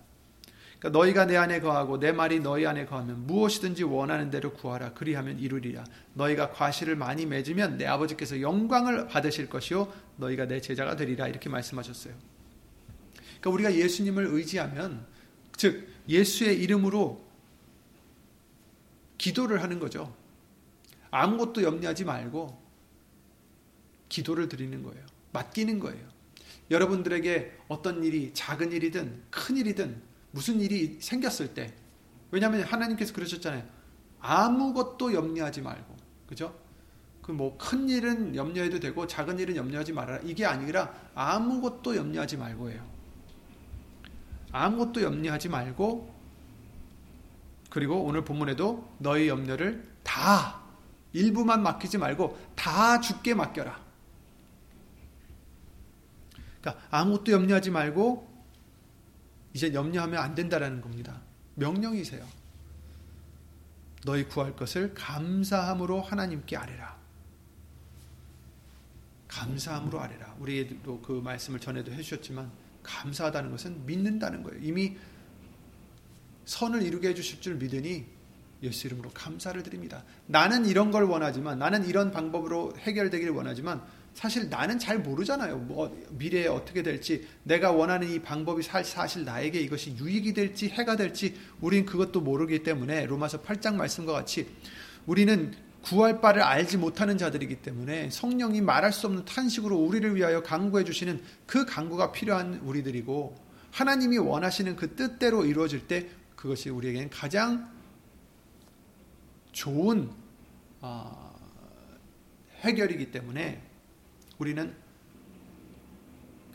그러니까 0.79 0.99
너희가 0.99 1.27
내 1.27 1.37
안에 1.37 1.61
거하고 1.61 1.99
내 1.99 2.13
말이 2.13 2.39
너희 2.39 2.65
안에 2.65 2.87
거하면 2.87 3.27
무엇이든지 3.27 3.83
원하는 3.83 4.31
대로 4.31 4.53
구하라 4.53 4.95
그리하면 4.95 5.39
이루리라. 5.41 5.85
너희가 6.15 6.53
과실을 6.53 6.95
많이 6.95 7.27
맺으면 7.27 7.79
내 7.79 7.87
아버지께서 7.87 8.41
영광을 8.41 9.09
받으실 9.09 9.49
것이요 9.49 9.93
너희가 10.17 10.47
내 10.47 10.61
제자가 10.61 10.95
되리라 10.95 11.27
이렇게 11.27 11.49
말씀하셨어요. 11.49 12.15
그러니까 13.41 13.51
우리가 13.51 13.75
예수님을 13.75 14.27
의지하면 14.27 15.05
즉 15.57 15.89
예수의 16.09 16.61
이름으로 16.63 17.27
기도를 19.19 19.63
하는 19.63 19.81
거죠. 19.81 20.15
아무것도 21.11 21.65
염려하지 21.65 22.05
말고 22.05 22.63
기도를 24.09 24.49
드리는 24.49 24.81
거예요. 24.85 25.05
맡기는 25.33 25.81
거예요. 25.81 26.07
여러분들에게 26.71 27.59
어떤 27.67 28.05
일이 28.05 28.33
작은 28.33 28.73
일이든 28.73 29.23
큰 29.31 29.57
일이든 29.57 30.08
무슨 30.39 30.61
일이 30.61 30.99
생겼을 31.01 31.53
때 31.53 31.75
왜냐하면 32.31 32.63
하나님께서 32.63 33.13
그러셨잖아요. 33.13 33.65
아무것도 34.21 35.13
염려하지 35.13 35.63
말고 35.63 35.97
그죠? 36.29 36.55
그 37.23 37.33
뭐 37.33 37.59
큰 37.59 37.89
일은 37.89 38.37
염려해도 38.37 38.79
되고 38.79 39.05
작은 39.05 39.41
일은 39.41 39.57
염려하지 39.57 39.93
말아라 39.93 40.21
이게 40.23 40.47
아니라 40.47 40.95
아무것도 41.17 41.97
염려하지 41.97 42.37
말고예요. 42.37 42.89
아무것도 44.53 45.03
염려하지 45.03 45.49
말고 45.49 46.15
그리고 47.69 48.05
오늘 48.05 48.25
본문에도 48.25 48.89
너희 48.99 49.27
염려를 49.27 49.85
다 50.05 50.61
일부만 51.15 51.65
맡기지 51.65 51.99
말고 51.99 52.39
다 52.55 53.01
죽게 53.01 53.35
맡겨라. 53.35 53.77
그러니까 56.61 56.87
아무것도 56.91 57.33
염려하지 57.33 57.73
말고 57.73 58.28
이제 59.53 59.73
염려하면 59.73 60.23
안 60.23 60.35
된다라는 60.35 60.81
겁니다. 60.81 61.21
명령이세요. 61.55 62.27
너희 64.05 64.25
구할 64.25 64.55
것을 64.55 64.95
감사함으로 64.95 66.01
하나님께 66.01 66.57
아뢰라. 66.57 66.97
감사함으로 69.27 70.01
아뢰라. 70.01 70.37
우리도 70.39 71.01
그 71.03 71.13
말씀을 71.13 71.61
전에도 71.61 71.93
해주셨지만 71.93 72.51
감사하다는 72.83 73.51
것은 73.51 73.87
믿는다는 73.87 74.43
거예요. 74.43 74.61
이미 74.63 74.97
선을 76.47 76.83
이루게 76.83 77.09
해주실 77.09 77.41
줄 77.41 77.57
믿으니 77.57 78.07
예수 78.63 78.87
이름으로 78.87 79.11
감사를 79.11 79.63
드립니다. 79.63 80.05
나는 80.27 80.67
이런 80.67 80.91
걸 80.91 81.05
원하지만 81.05 81.59
나는 81.59 81.87
이런 81.87 82.11
방법으로 82.11 82.77
해결되길 82.79 83.31
원하지만 83.31 83.85
사실 84.15 84.49
나는 84.49 84.79
잘 84.79 84.99
모르잖아요. 84.99 85.59
뭐 85.59 85.97
미래에 86.11 86.49
어떻게 86.49 86.83
될지 86.83 87.27
내가 87.45 87.71
원하는 87.71 88.11
이 88.11 88.19
방법이 88.19 88.63
사실 88.63 89.25
나에게 89.25 89.61
이것이 89.61 89.97
유익이 89.97 90.35
될지 90.35 90.69
해가 90.69 90.97
될지 90.97 91.37
우린 91.61 91.85
그것도 91.85 92.21
모르기 92.21 92.63
때문에 92.63 93.07
로마서 93.07 93.43
8장 93.43 93.77
말씀과 93.77 94.13
같이 94.13 94.49
우리는 95.07 95.55
구할 95.83 96.21
바를 96.21 96.43
알지 96.43 96.77
못하는 96.77 97.17
자들이기 97.17 97.63
때문에 97.63 98.11
성령이 98.11 98.61
말할 98.61 98.93
수 98.93 99.07
없는 99.07 99.25
탄식으로 99.25 99.77
우리를 99.77 100.17
위하여 100.17 100.43
강구해 100.43 100.85
주시는 100.85 101.23
그 101.47 101.65
강구가 101.65 102.13
필요한 102.13 102.61
우리들이고 102.65 103.37
하나님이 103.71 104.19
원하시는 104.19 104.77
그 104.77 104.97
뜻대로 104.97 105.45
이루어질 105.45 105.87
때 105.87 106.09
그것이 106.35 106.71
우리에게는 106.71 107.11
가장 107.11 107.71
좋은 109.53 110.11
어, 110.81 111.35
해결이기 112.61 113.11
때문에 113.11 113.68
우리는 114.39 114.75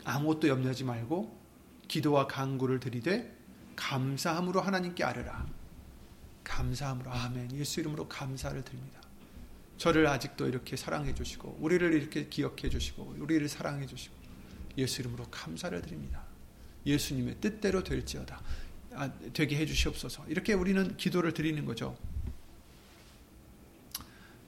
아무것도 0.04 0.48
염려하지 0.48 0.84
말고 0.84 1.40
기도와 1.88 2.26
간구를 2.26 2.80
드리되 2.80 3.34
감사함으로 3.76 4.60
하나님께 4.60 5.04
아뢰라. 5.04 5.46
감사함으로 6.44 7.10
아멘. 7.10 7.52
예수 7.52 7.80
이름으로 7.80 8.08
감사를 8.08 8.62
드립니다. 8.62 9.00
저를 9.76 10.06
아직도 10.06 10.46
이렇게 10.46 10.76
사랑해 10.76 11.14
주시고 11.14 11.58
우리를 11.60 11.92
이렇게 11.92 12.28
기억해 12.28 12.68
주시고 12.68 13.16
우리를 13.18 13.48
사랑해 13.48 13.86
주시고 13.86 14.14
예수 14.78 15.00
이름으로 15.00 15.24
감사를 15.30 15.80
드립니다. 15.82 16.22
예수님의 16.86 17.36
뜻대로 17.40 17.82
될지어다. 17.82 18.40
아, 18.92 19.10
되게 19.32 19.56
해 19.56 19.66
주시옵소서. 19.66 20.26
이렇게 20.28 20.52
우리는 20.52 20.96
기도를 20.96 21.32
드리는 21.32 21.64
거죠. 21.64 21.96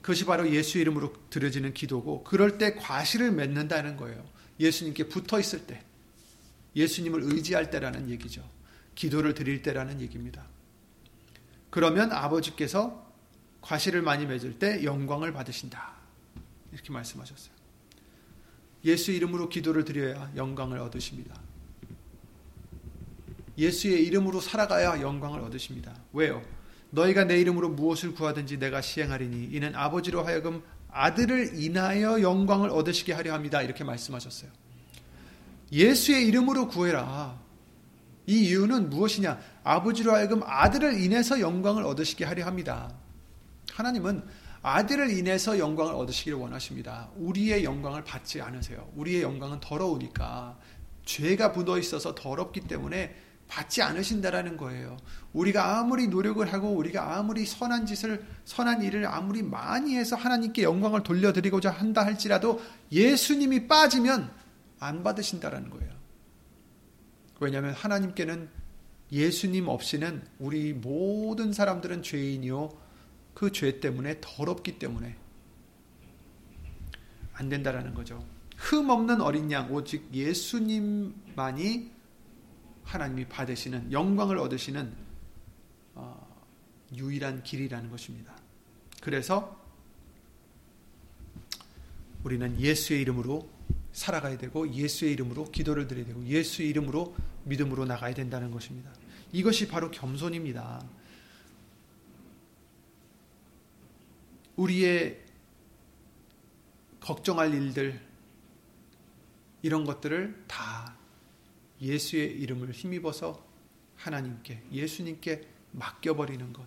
그것이 0.07 0.23
바로 0.23 0.49
예수 0.49 0.77
이름으로 0.77 1.11
드려지는 1.29 1.73
기도고 1.73 2.23
그럴 2.23 2.57
때 2.57 2.75
과실을 2.75 3.29
맺는다는 3.33 3.97
거예요. 3.97 4.25
예수님께 4.57 5.09
붙어 5.09 5.37
있을 5.37 5.67
때 5.67 5.83
예수님을 6.77 7.23
의지할 7.23 7.69
때라는 7.69 8.09
얘기죠. 8.11 8.49
기도를 8.95 9.33
드릴 9.33 9.61
때라는 9.63 9.99
얘기입니다. 9.99 10.45
그러면 11.69 12.13
아버지께서 12.13 13.05
과실을 13.59 14.01
많이 14.01 14.25
맺을 14.25 14.59
때 14.59 14.85
영광을 14.85 15.33
받으신다. 15.33 15.97
이렇게 16.71 16.93
말씀하셨어요. 16.93 17.53
예수 18.85 19.11
이름으로 19.11 19.49
기도를 19.49 19.83
드려야 19.83 20.31
영광을 20.37 20.79
얻으십니다. 20.79 21.37
예수의 23.57 24.05
이름으로 24.05 24.39
살아가야 24.39 25.01
영광을 25.01 25.41
얻으십니다. 25.41 25.93
왜요? 26.13 26.41
너희가 26.97 27.25
내 27.25 27.39
이름으로 27.39 27.69
무엇을 27.69 28.15
구하든지 28.15 28.57
내가 28.57 28.81
시행하리니 28.81 29.49
이는 29.51 29.75
아버지로 29.75 30.23
하여금 30.23 30.63
아들을 30.89 31.61
인하여 31.61 32.21
영광을 32.21 32.71
얻으시게 32.71 33.13
하려 33.13 33.33
합니다. 33.33 33.61
이렇게 33.61 33.83
말씀하셨어요. 33.83 34.49
예수의 35.71 36.25
이름으로 36.27 36.67
구해라. 36.67 37.39
이 38.25 38.47
이유는 38.47 38.89
무엇이냐? 38.89 39.39
아버지로 39.63 40.13
하여금 40.13 40.41
아들을 40.43 40.99
인해서 40.99 41.39
영광을 41.39 41.83
얻으시게 41.83 42.25
하려 42.25 42.45
합니다. 42.45 42.91
하나님은 43.73 44.23
아들을 44.63 45.11
인해서 45.11 45.59
영광을 45.59 45.93
얻으시기를 45.93 46.37
원하십니다. 46.37 47.09
우리의 47.15 47.63
영광을 47.63 48.03
받지 48.03 48.41
않으세요. 48.41 48.89
우리의 48.95 49.21
영광은 49.21 49.59
더러우니까 49.59 50.57
죄가 51.05 51.49
묻어 51.49 51.77
있어서 51.77 52.15
더럽기 52.15 52.61
때문에 52.61 53.15
받지 53.47 53.81
않으신다라는 53.81 54.57
거예요. 54.57 54.97
우리가 55.33 55.79
아무리 55.79 56.07
노력을 56.07 56.45
하고 56.51 56.69
우리가 56.71 57.17
아무리 57.17 57.45
선한 57.45 57.85
짓을 57.85 58.25
선한 58.45 58.81
일을 58.83 59.05
아무리 59.05 59.41
많이 59.41 59.95
해서 59.95 60.15
하나님께 60.15 60.63
영광을 60.63 61.03
돌려드리고자 61.03 61.71
한다 61.71 62.05
할지라도 62.05 62.61
예수님이 62.91 63.67
빠지면 63.67 64.31
안 64.79 65.03
받으신다라는 65.03 65.69
거예요. 65.69 65.91
왜냐하면 67.39 67.73
하나님께는 67.73 68.49
예수님 69.11 69.67
없이는 69.67 70.21
우리 70.39 70.73
모든 70.73 71.53
사람들은 71.53 72.03
죄인이요 72.03 72.87
그 73.33 73.51
죄 73.51 73.79
때문에 73.79 74.17
더럽기 74.19 74.79
때문에 74.79 75.15
안 77.33 77.49
된다라는 77.49 77.93
거죠. 77.93 78.25
흠 78.57 78.89
없는 78.89 79.21
어린 79.21 79.51
양 79.51 79.71
오직 79.71 80.09
예수님만이 80.11 81.91
하나님이 82.87 83.25
받으시는 83.25 83.91
영광을 83.91 84.37
얻으시는 84.37 84.93
어, 85.95 86.45
유일한 86.95 87.43
길이라는 87.43 87.89
것입니다. 87.89 88.33
그래서 89.01 89.61
우리는 92.23 92.59
예수의 92.59 93.01
이름으로 93.01 93.49
살아가야 93.91 94.37
되고 94.37 94.71
예수의 94.71 95.13
이름으로 95.13 95.51
기도를 95.51 95.87
드려야 95.87 96.05
되고 96.05 96.25
예수의 96.25 96.69
이름으로 96.69 97.15
믿음으로 97.43 97.85
나가야 97.85 98.13
된다는 98.13 98.51
것입니다. 98.51 98.91
이것이 99.31 99.67
바로 99.67 99.91
겸손입니다. 99.91 100.81
우리의 104.55 105.23
걱정할 107.01 107.53
일들 107.53 107.99
이런 109.61 109.83
것들을 109.85 110.45
다 110.47 110.96
예수의 111.81 112.39
이름을 112.41 112.71
힘입어서 112.71 113.45
하나님께 113.95 114.63
예수님께 114.71 115.47
맡겨버리는 115.71 116.53
것 116.53 116.65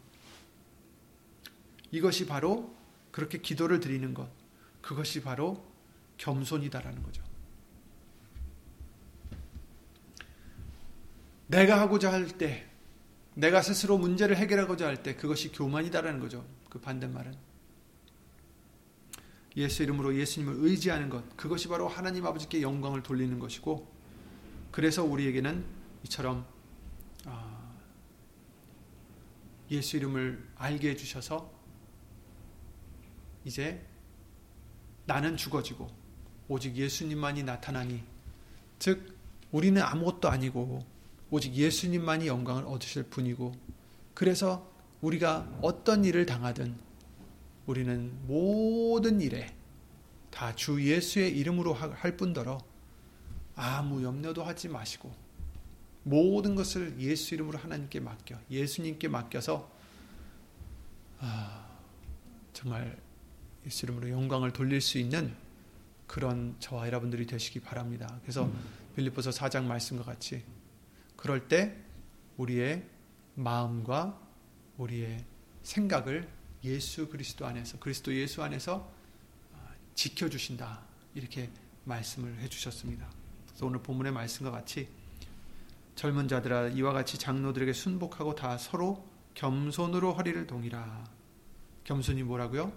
이것이 1.90 2.26
바로 2.26 2.74
그렇게 3.10 3.38
기도를 3.38 3.80
드리는 3.80 4.14
것 4.14 4.30
그것이 4.80 5.22
바로 5.22 5.64
겸손이다라는 6.18 7.02
거죠. 7.02 7.22
내가 11.50 11.80
하고자 11.80 12.12
할 12.12 12.28
때, 12.28 12.68
내가 13.34 13.60
스스로 13.60 13.98
문제를 13.98 14.36
해결하고자 14.36 14.86
할 14.86 15.02
때, 15.02 15.16
그것이 15.16 15.50
교만이다라는 15.50 16.20
거죠. 16.20 16.46
그 16.68 16.78
반대말은. 16.80 17.34
예수 19.56 19.82
이름으로 19.82 20.16
예수님을 20.16 20.54
의지하는 20.58 21.10
것, 21.10 21.36
그것이 21.36 21.66
바로 21.66 21.88
하나님 21.88 22.24
아버지께 22.24 22.62
영광을 22.62 23.02
돌리는 23.02 23.38
것이고, 23.40 23.89
그래서 24.70 25.04
우리에게는 25.04 25.64
이처럼 26.04 26.46
아, 27.26 27.74
예수 29.70 29.96
이름을 29.96 30.48
알게 30.56 30.90
해주셔서 30.90 31.50
이제 33.44 33.84
나는 35.06 35.36
죽어지고 35.36 35.88
오직 36.48 36.76
예수님만이 36.76 37.42
나타나니 37.42 38.02
즉 38.78 39.16
우리는 39.52 39.80
아무것도 39.80 40.28
아니고 40.28 40.84
오직 41.30 41.54
예수님만이 41.54 42.26
영광을 42.26 42.64
얻으실 42.64 43.04
분이고 43.04 43.52
그래서 44.14 44.70
우리가 45.00 45.48
어떤 45.62 46.04
일을 46.04 46.26
당하든 46.26 46.76
우리는 47.66 48.12
모든 48.26 49.20
일에 49.20 49.54
다 50.30 50.54
주 50.54 50.82
예수의 50.82 51.36
이름으로 51.38 51.74
할 51.74 52.16
뿐더러 52.16 52.58
아무 53.56 54.02
염려도 54.02 54.42
하지 54.44 54.68
마시고 54.68 55.12
모든 56.02 56.54
것을 56.54 56.98
예수 56.98 57.34
이름으로 57.34 57.58
하나님께 57.58 58.00
맡겨 58.00 58.38
예수님께 58.50 59.08
맡겨서 59.08 59.70
아, 61.18 61.66
정말 62.52 62.98
예수 63.66 63.86
이름으로 63.86 64.08
영광을 64.10 64.52
돌릴 64.52 64.80
수 64.80 64.98
있는 64.98 65.34
그런 66.06 66.56
저와 66.58 66.86
여러분들이 66.86 67.26
되시기 67.26 67.60
바랍니다. 67.60 68.18
그래서 68.22 68.50
빌립보서 68.96 69.30
4장 69.30 69.64
말씀과 69.64 70.02
같이 70.02 70.42
그럴 71.16 71.46
때 71.46 71.76
우리의 72.36 72.84
마음과 73.34 74.18
우리의 74.78 75.24
생각을 75.62 76.28
예수 76.64 77.08
그리스도 77.08 77.46
안에서 77.46 77.78
그리스도 77.78 78.14
예수 78.14 78.42
안에서 78.42 78.90
지켜 79.94 80.28
주신다. 80.28 80.80
이렇게 81.14 81.50
말씀을 81.84 82.40
해 82.40 82.48
주셨습니다. 82.48 83.19
그래서 83.60 83.66
오늘 83.66 83.82
본문의 83.82 84.10
말씀과 84.12 84.50
같이 84.50 84.88
젊은 85.94 86.28
자들아 86.28 86.68
이와 86.68 86.94
같이 86.94 87.18
장로들에게 87.18 87.74
순복하고 87.74 88.34
다 88.34 88.56
서로 88.56 89.06
겸손으로 89.34 90.14
허리를 90.14 90.46
동이라. 90.46 91.04
겸손이 91.84 92.22
뭐라고요? 92.22 92.72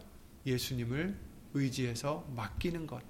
예수님을 0.45 1.17
의지해서 1.53 2.27
맡기는 2.35 2.85
것. 2.85 3.01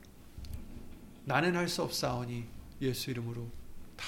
나는 1.25 1.55
할 1.55 1.67
수 1.67 1.81
없사오니 1.81 2.45
예수 2.81 3.09
이름으로 3.09 3.49
다 3.97 4.05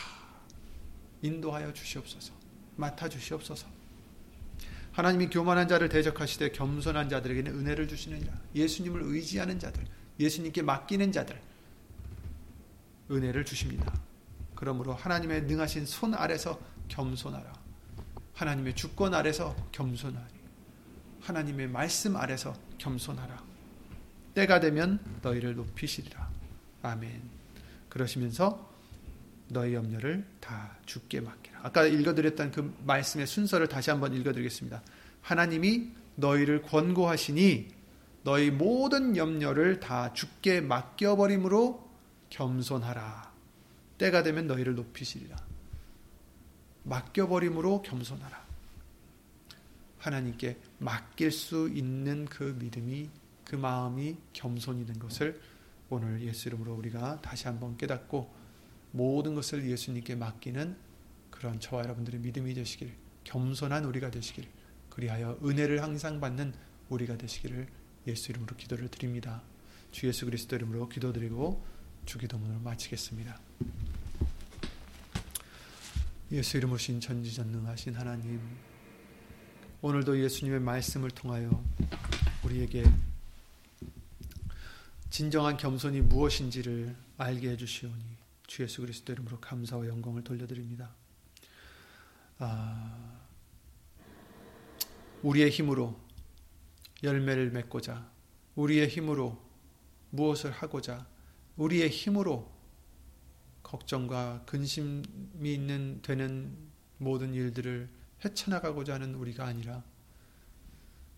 인도하여 1.23 1.73
주시옵소서. 1.73 2.33
맡아 2.75 3.09
주시옵소서. 3.09 3.65
하나님이 4.91 5.29
교만한 5.29 5.67
자를 5.67 5.89
대적하시되 5.89 6.51
겸손한 6.51 7.09
자들에게는 7.09 7.51
은혜를 7.51 7.87
주시느니라. 7.87 8.31
예수님을 8.53 9.01
의지하는 9.01 9.57
자들, 9.57 9.83
예수님께 10.19 10.61
맡기는 10.61 11.11
자들, 11.11 11.41
은혜를 13.09 13.45
주십니다. 13.45 13.93
그러므로 14.55 14.93
하나님의 14.93 15.43
능하신 15.43 15.85
손 15.85 16.13
아래서 16.13 16.59
겸손하라. 16.87 17.53
하나님의 18.33 18.75
주권 18.75 19.13
아래서 19.13 19.55
겸손하리. 19.71 20.33
하나님의 21.21 21.67
말씀 21.67 22.15
아래서 22.15 22.53
겸손하라. 22.77 23.43
때가 24.33 24.59
되면 24.59 24.99
너희를 25.21 25.55
높이시리라. 25.55 26.29
아멘. 26.83 27.21
그러시면서 27.89 28.69
너희 29.47 29.73
염려를 29.73 30.25
다 30.39 30.77
죽게 30.85 31.21
맡기라. 31.21 31.59
아까 31.63 31.85
읽어드렸던 31.85 32.51
그 32.51 32.75
말씀의 32.85 33.27
순서를 33.27 33.67
다시 33.67 33.89
한번 33.89 34.13
읽어드리겠습니다. 34.13 34.81
하나님이 35.21 35.91
너희를 36.15 36.61
권고하시니 36.63 37.69
너희 38.23 38.51
모든 38.51 39.15
염려를 39.15 39.79
다 39.79 40.13
죽게 40.13 40.61
맡겨버림으로 40.61 41.84
겸손하라. 42.35 43.33
때가 43.97 44.21
되면 44.23 44.45
너희를 44.47 44.75
높이시리라. 44.75 45.37
맡겨버림으로 46.83 47.81
겸손하라. 47.81 48.45
하나님께 49.99 50.57
맡길 50.79 51.31
수 51.31 51.69
있는 51.69 52.25
그 52.25 52.55
믿음이 52.59 53.09
그 53.45 53.55
마음이 53.55 54.17
겸손이 54.33 54.85
된 54.85 54.99
것을 54.99 55.41
오늘 55.89 56.21
예수 56.21 56.49
이름으로 56.49 56.73
우리가 56.75 57.21
다시 57.21 57.47
한번 57.47 57.77
깨닫고 57.77 58.29
모든 58.91 59.33
것을 59.33 59.65
예수님께 59.65 60.15
맡기는 60.15 60.75
그런 61.31 61.59
저와 61.59 61.83
여러분들의 61.83 62.19
믿음이 62.19 62.53
되시길 62.53 62.93
겸손한 63.23 63.85
우리가 63.85 64.11
되시길 64.11 64.45
그리하여 64.89 65.39
은혜를 65.41 65.81
항상 65.81 66.19
받는 66.19 66.53
우리가 66.89 67.17
되시기를 67.17 67.67
예수 68.07 68.31
이름으로 68.31 68.57
기도를 68.57 68.89
드립니다. 68.89 69.41
주 69.91 70.07
예수 70.07 70.25
그리스도 70.25 70.57
이름으로 70.57 70.89
기도드리고 70.89 71.74
주기도문을 72.05 72.59
마치겠습니다. 72.59 73.39
예수 76.31 76.57
이름 76.57 76.71
오신 76.71 76.99
전지전능하신 76.99 77.95
하나님 77.95 78.41
오늘도 79.81 80.19
예수님의 80.23 80.59
말씀을 80.59 81.11
통하여 81.11 81.63
우리에게 82.43 82.83
진정한 85.09 85.57
겸손이 85.57 86.01
무엇인지를 86.01 86.95
알게 87.17 87.51
해주시오니 87.51 88.03
주 88.47 88.63
예수 88.63 88.81
그리스도 88.81 89.13
이름으로 89.13 89.39
감사와 89.39 89.87
영광을 89.87 90.23
돌려드립니다. 90.23 90.93
아, 92.39 93.19
우리의 95.23 95.49
힘으로 95.49 95.99
열매를 97.03 97.51
맺고자 97.51 98.09
우리의 98.55 98.89
힘으로 98.89 99.41
무엇을 100.09 100.51
하고자 100.51 101.07
우리의 101.57 101.89
힘으로 101.89 102.51
걱정과 103.63 104.43
근심이 104.45 105.03
있는 105.43 106.01
되는 106.01 106.55
모든 106.97 107.33
일들을 107.33 107.89
헤쳐나가고자 108.23 108.95
하는 108.95 109.15
우리가 109.15 109.45
아니라 109.45 109.83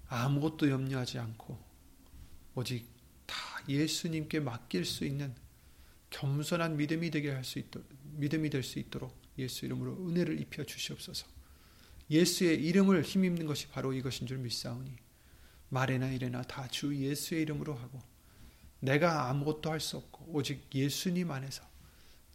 아무것도 0.07 0.69
염려하지 0.69 1.19
않고 1.19 1.57
오직 2.55 2.87
다 3.25 3.35
예수님께 3.67 4.39
맡길 4.39 4.85
수 4.85 5.05
있는 5.05 5.35
겸손한 6.09 6.77
믿음이 6.77 7.11
되게 7.11 7.31
할 7.31 7.43
수 7.43 7.59
있도록 7.59 7.87
믿음이 8.15 8.49
될 8.49 8.63
수 8.63 8.79
있도록 8.79 9.15
예수 9.37 9.65
이름으로 9.65 10.07
은혜를 10.07 10.39
입혀 10.39 10.63
주시옵소서. 10.63 11.27
예수의 12.09 12.63
이름을 12.63 13.03
힘입는 13.03 13.45
것이 13.45 13.67
바로 13.67 13.93
이것인 13.93 14.25
줄 14.25 14.37
믿사오니 14.37 14.91
말에나 15.69 16.09
이래나 16.11 16.41
다 16.43 16.67
주 16.69 16.95
예수의 16.95 17.41
이름으로 17.43 17.75
하고 17.75 17.99
내가 18.79 19.29
아무것도 19.29 19.71
할 19.71 19.79
수 19.79 19.97
없고 19.97 20.31
오직 20.33 20.67
예수님 20.73 21.31
안에서 21.31 21.63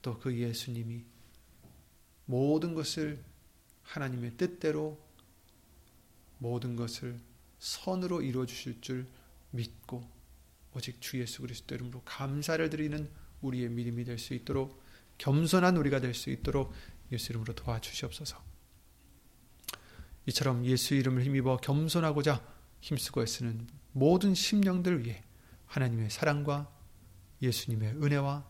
또 0.03 0.19
그 0.19 0.37
예수님이 0.37 1.05
모든 2.27 2.75
것을 2.75 3.23
하나님의 3.83 4.37
뜻대로 4.37 4.99
모든 6.39 6.75
것을 6.77 7.21
선으로 7.59 8.23
이루어 8.23 8.47
주실 8.47 8.81
줄 8.81 9.07
믿고 9.51 10.03
오직 10.75 11.01
주 11.01 11.21
예수 11.21 11.43
그리스도 11.43 11.75
이름으로 11.75 12.03
감사를 12.05 12.69
드리는 12.71 13.09
우리의 13.43 13.69
믿음이 13.69 14.05
될 14.05 14.19
수 14.19 14.35
있도록 14.35 14.83
겸손한 15.19 15.77
우리가 15.77 16.01
될 16.01 16.15
수 16.15 16.31
있도록 16.31 16.73
예수 17.13 17.31
이름으로 17.33 17.55
도와주시옵소서. 17.55 18.43
이처럼 20.27 20.65
예수 20.65 20.95
이름을 20.95 21.25
힘입어 21.25 21.59
겸손하고자 21.59 22.43
힘쓰고 22.81 23.23
애쓰는 23.23 23.69
모든 23.93 24.35
심령들 24.35 25.05
위해 25.05 25.23
하나님의 25.73 26.11
사랑과 26.11 26.71
예수님의 27.41 27.95
은혜와 28.03 28.47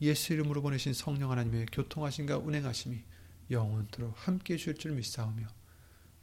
예수 0.00 0.32
이름으로 0.32 0.62
보내신 0.62 0.94
성령 0.94 1.30
하나님의 1.30 1.66
교통하심과 1.66 2.38
운행하심이 2.38 3.02
영원토록 3.50 4.14
함께 4.26 4.54
해줄 4.54 4.74
줄 4.74 4.92
믿사오며 4.92 5.46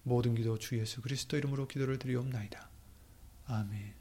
모든 0.02 0.34
기도 0.34 0.58
주 0.58 0.80
예수 0.80 1.00
그리스도 1.02 1.38
이름으로 1.38 1.68
기도를 1.68 2.00
드리옵나이다. 2.00 2.70
아멘. 3.46 3.94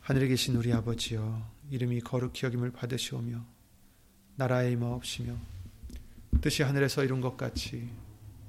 하늘에 0.00 0.26
계신 0.28 0.56
우리 0.56 0.72
아버지여 0.72 1.50
이름이 1.70 2.00
거룩히 2.00 2.46
여김을 2.46 2.72
받으시오며 2.72 3.44
나라의 4.36 4.72
임하옵시며 4.72 5.36
뜻이 6.40 6.62
하늘에서 6.62 7.04
이룬 7.04 7.20
것 7.20 7.36
같이 7.36 7.90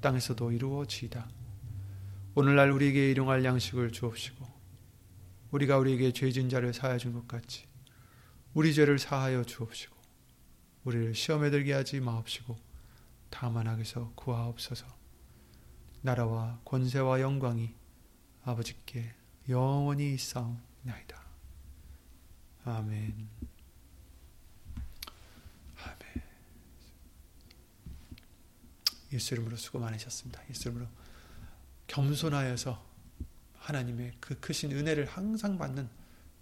땅에서도 0.00 0.52
이루어지이다. 0.52 1.28
오늘날 2.34 2.70
우리에게 2.70 3.10
일용할 3.10 3.44
양식을 3.44 3.92
주옵시고 3.92 4.53
우리가 5.54 5.78
우리에게 5.78 6.12
죄진 6.12 6.48
자를 6.48 6.72
사하여 6.74 6.98
준 6.98 7.12
것 7.12 7.28
같이 7.28 7.66
우리 8.54 8.74
죄를 8.74 8.98
사하여 8.98 9.44
주옵시고 9.44 9.94
우리를 10.84 11.14
시험에 11.14 11.50
들게 11.50 11.72
하지 11.72 12.00
마옵시고 12.00 12.56
다만 13.30 13.68
악에서 13.68 14.12
구하옵소서 14.16 14.86
나라와 16.02 16.60
권세와 16.64 17.20
영광이 17.20 17.72
아버지께 18.44 19.14
영원히 19.48 20.14
있사옵나이다. 20.14 21.22
아멘. 22.64 23.28
아멘. 25.78 26.22
예수 29.12 29.34
이름으로 29.34 29.56
수고 29.56 29.78
많으셨습니다. 29.78 30.42
예수 30.50 30.68
이름으로 30.68 30.88
겸손하여서 31.86 32.93
하나님의 33.64 34.12
그 34.20 34.38
크신 34.40 34.72
은혜를 34.72 35.06
항상 35.06 35.56
받는 35.56 35.88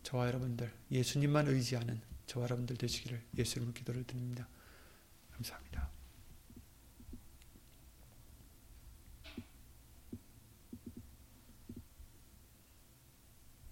저와 0.03 0.27
여러분들, 0.27 0.73
예수님만 0.91 1.47
의지하는 1.47 2.01
저와 2.27 2.45
여러분들 2.47 2.77
되시기를 2.77 3.23
예수 3.39 3.59
이름으로 3.59 3.75
기도를 3.75 4.05
드립니다. 4.05 4.49
감사합니다. 5.31 5.72